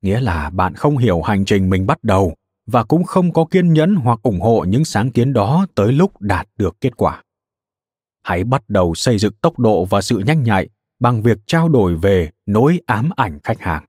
nghĩa 0.03 0.21
là 0.21 0.51
bạn 0.51 0.75
không 0.75 0.99
hiểu 0.99 1.23
hành 1.23 1.45
trình 1.45 1.71
mình 1.71 1.87
bắt 1.87 1.99
đầu 2.05 2.35
và 2.67 2.85
cũng 2.85 3.05
không 3.05 3.33
có 3.33 3.45
kiên 3.51 3.73
nhẫn 3.73 3.95
hoặc 3.95 4.19
ủng 4.23 4.41
hộ 4.41 4.65
những 4.69 4.85
sáng 4.85 5.11
kiến 5.11 5.33
đó 5.33 5.67
tới 5.75 5.93
lúc 5.93 6.21
đạt 6.21 6.49
được 6.59 6.77
kết 6.81 6.97
quả. 6.97 7.23
Hãy 8.23 8.45
bắt 8.45 8.63
đầu 8.69 8.95
xây 8.95 9.19
dựng 9.19 9.33
tốc 9.33 9.59
độ 9.59 9.85
và 9.85 10.01
sự 10.01 10.19
nhanh 10.19 10.43
nhạy 10.43 10.69
bằng 11.05 11.23
việc 11.23 11.39
trao 11.47 11.69
đổi 11.69 11.97
về 11.97 12.31
nỗi 12.47 12.81
ám 12.87 13.11
ảnh 13.17 13.39
khách 13.45 13.61
hàng. 13.61 13.85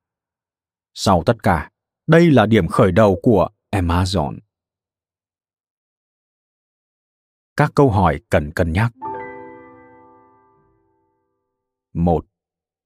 Sau 0.93 1.23
tất 1.25 1.43
cả, 1.43 1.71
đây 2.08 2.32
là 2.32 2.45
điểm 2.45 2.67
khởi 2.67 2.91
đầu 2.91 3.19
của 3.23 3.49
Amazon. 3.71 4.38
Các 7.58 7.71
câu 7.75 7.89
hỏi 7.89 8.21
cần 8.30 8.51
cân 8.51 8.71
nhắc. 8.71 8.91
Một, 11.93 12.25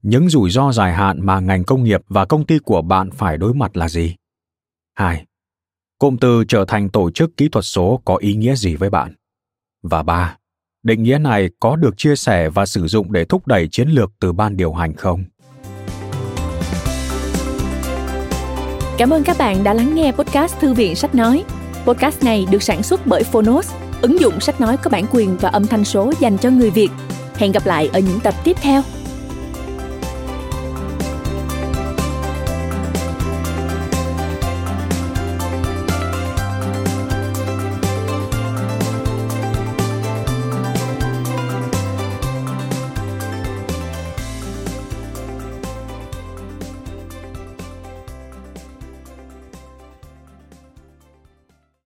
Những 0.02 0.30
rủi 0.30 0.50
ro 0.52 0.72
dài 0.72 0.94
hạn 0.94 1.26
mà 1.26 1.40
ngành 1.40 1.64
công 1.64 1.84
nghiệp 1.84 2.02
và 2.08 2.26
công 2.26 2.46
ty 2.46 2.60
của 2.60 2.82
bạn 2.82 3.10
phải 3.14 3.38
đối 3.38 3.54
mặt 3.54 3.78
là 3.78 3.90
gì? 3.90 4.16
2. 4.94 5.26
Cụm 6.00 6.18
từ 6.18 6.44
trở 6.48 6.66
thành 6.68 6.90
tổ 6.90 7.12
chức 7.12 7.38
kỹ 7.38 7.50
thuật 7.50 7.66
số 7.66 8.02
có 8.06 8.16
ý 8.16 8.36
nghĩa 8.36 8.56
gì 8.56 8.76
với 8.76 8.90
bạn? 8.90 9.16
Và 9.82 10.04
3. 10.04 10.39
Định 10.84 11.04
nghĩa 11.04 11.18
này 11.18 11.50
có 11.60 11.76
được 11.76 11.98
chia 11.98 12.16
sẻ 12.16 12.50
và 12.50 12.66
sử 12.66 12.88
dụng 12.88 13.12
để 13.12 13.26
thúc 13.26 13.48
đẩy 13.48 13.68
chiến 13.68 13.90
lược 13.90 14.12
từ 14.20 14.34
ban 14.34 14.58
điều 14.58 14.74
hành 14.74 14.96
không? 14.96 15.24
Cảm 18.98 19.10
ơn 19.10 19.24
các 19.24 19.38
bạn 19.40 19.64
đã 19.64 19.74
lắng 19.74 19.96
nghe 19.96 20.12
podcast 20.12 20.60
Thư 20.60 20.74
viện 20.74 20.96
Sách 20.96 21.16
Nói. 21.16 21.44
Podcast 21.86 22.24
này 22.24 22.48
được 22.52 22.64
sản 22.64 22.84
xuất 22.84 23.08
bởi 23.08 23.24
Phonos, 23.24 23.72
ứng 24.02 24.20
dụng 24.20 24.40
sách 24.40 24.62
nói 24.62 24.78
có 24.78 24.90
bản 24.90 25.06
quyền 25.12 25.38
và 25.38 25.50
âm 25.50 25.68
thanh 25.68 25.86
số 25.86 26.12
dành 26.20 26.38
cho 26.38 26.50
người 26.50 26.70
Việt. 26.70 26.90
Hẹn 27.36 27.52
gặp 27.52 27.66
lại 27.66 27.90
ở 27.94 28.00
những 28.00 28.20
tập 28.20 28.34
tiếp 28.44 28.58
theo. 28.62 28.82